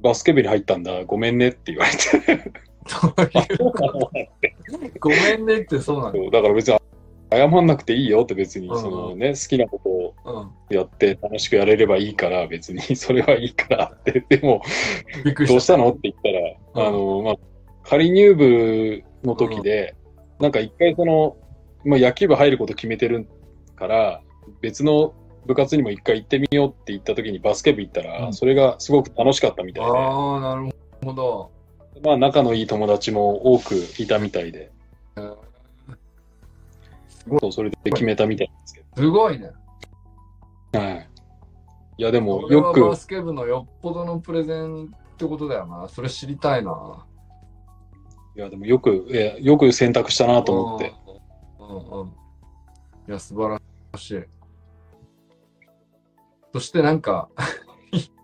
[0.01, 2.51] バスケ部に入ったんだ、ごめんねって言われて。
[2.89, 6.19] どういうごめんねってそうなんだ。
[6.31, 6.79] だから別に
[7.31, 10.15] 謝んなくていいよって別に、うんそのね、好きなことを
[10.69, 10.75] うん。
[10.75, 14.25] やって楽しくやれればいいから、別にそれはいいからって。
[14.29, 14.61] でも。
[15.47, 17.35] どうしたのって言ったら、うんあの、まあ、
[17.83, 19.95] 仮入部の時で、
[20.39, 21.37] なんか一回その、
[21.85, 23.27] まあ、野球部入ること決めてる
[23.75, 24.21] から、
[24.61, 25.13] 別の
[25.45, 31.51] 部活にも一回行ってみようって言った時にバスケ部行ったら、うんそれがすごく楽しかったみたいで、ああ、なるほど。
[32.03, 34.80] まあ仲のいい友達も多くいたみたいで、うん
[37.27, 39.49] そうそれで決めたみたいなんですけすごいね。
[40.71, 40.79] ど。
[40.79, 41.09] はい。
[41.97, 45.87] いやでもよくバ、スケ部のよっぽどのプレゼンってことだよな。
[45.87, 47.05] それ知りたいな。
[48.35, 50.93] いやでもよく、えよく選択したなと思って。
[51.59, 52.07] うんうんうん。
[52.07, 52.11] い
[53.07, 53.59] や、素晴
[53.93, 54.23] らしい。
[56.53, 57.29] そしてなんか、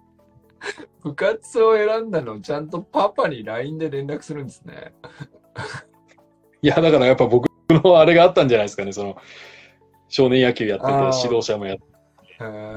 [1.03, 4.93] 部活を選んだのをちゃんとパパに LINE で連絡するんですね。
[6.61, 9.17] いや、だからやっぱ僕のあれがあったんじゃないですかね、その、
[10.09, 11.83] 少年野球やってて、指導者もやって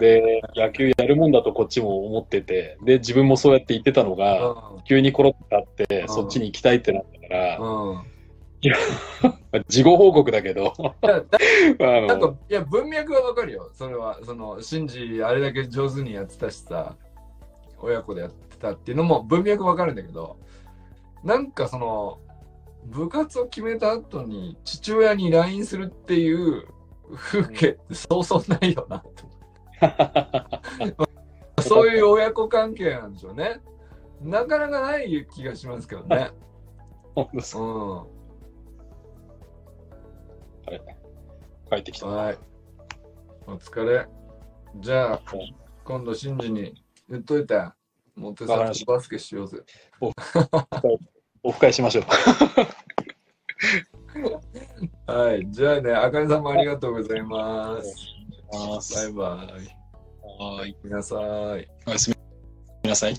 [0.00, 7.90] で、野球やるもんだとこっちも思ってて、で、自分もそうやって言ってたのが、急にコロッとあって、んそっちに行きたいってなったから、うん。
[7.90, 8.02] うん。
[9.68, 10.72] 事後報告だけど、
[12.70, 13.70] 文脈はわかるよ。
[13.74, 16.96] それは、その、シンジ、あれだけ上手にやってたしさ、
[17.78, 20.36] 親子でやってたっていうのも文脈わかるんだけど、
[21.22, 22.18] なんかその、
[22.86, 26.66] 部活を決めた後に父親に LINE するっていう
[27.14, 29.30] 風景ってそうそうないよなと。
[31.62, 33.60] そういう親子関係なんでしょうね。
[34.22, 36.30] なかなかない気がしますけどね。
[37.14, 38.06] 本当ですうん。
[41.70, 42.06] 帰ってきた。
[42.06, 42.38] はい。
[43.46, 44.06] お疲れ。
[44.76, 45.40] じゃあうん、
[45.84, 47.60] 今度、シンジに言っといて、
[48.14, 49.58] モテさんわかりましとバスケしようぜ。
[51.42, 52.04] オフ会しましょう。
[55.10, 55.46] はい。
[55.50, 57.94] じゃあね、あかねさんもありがとうございます。
[58.94, 59.80] バイバイ。
[60.42, 60.76] はい。
[60.84, 61.68] おやすみなさい。
[61.86, 62.16] おやすみ
[62.88, 63.14] なさい。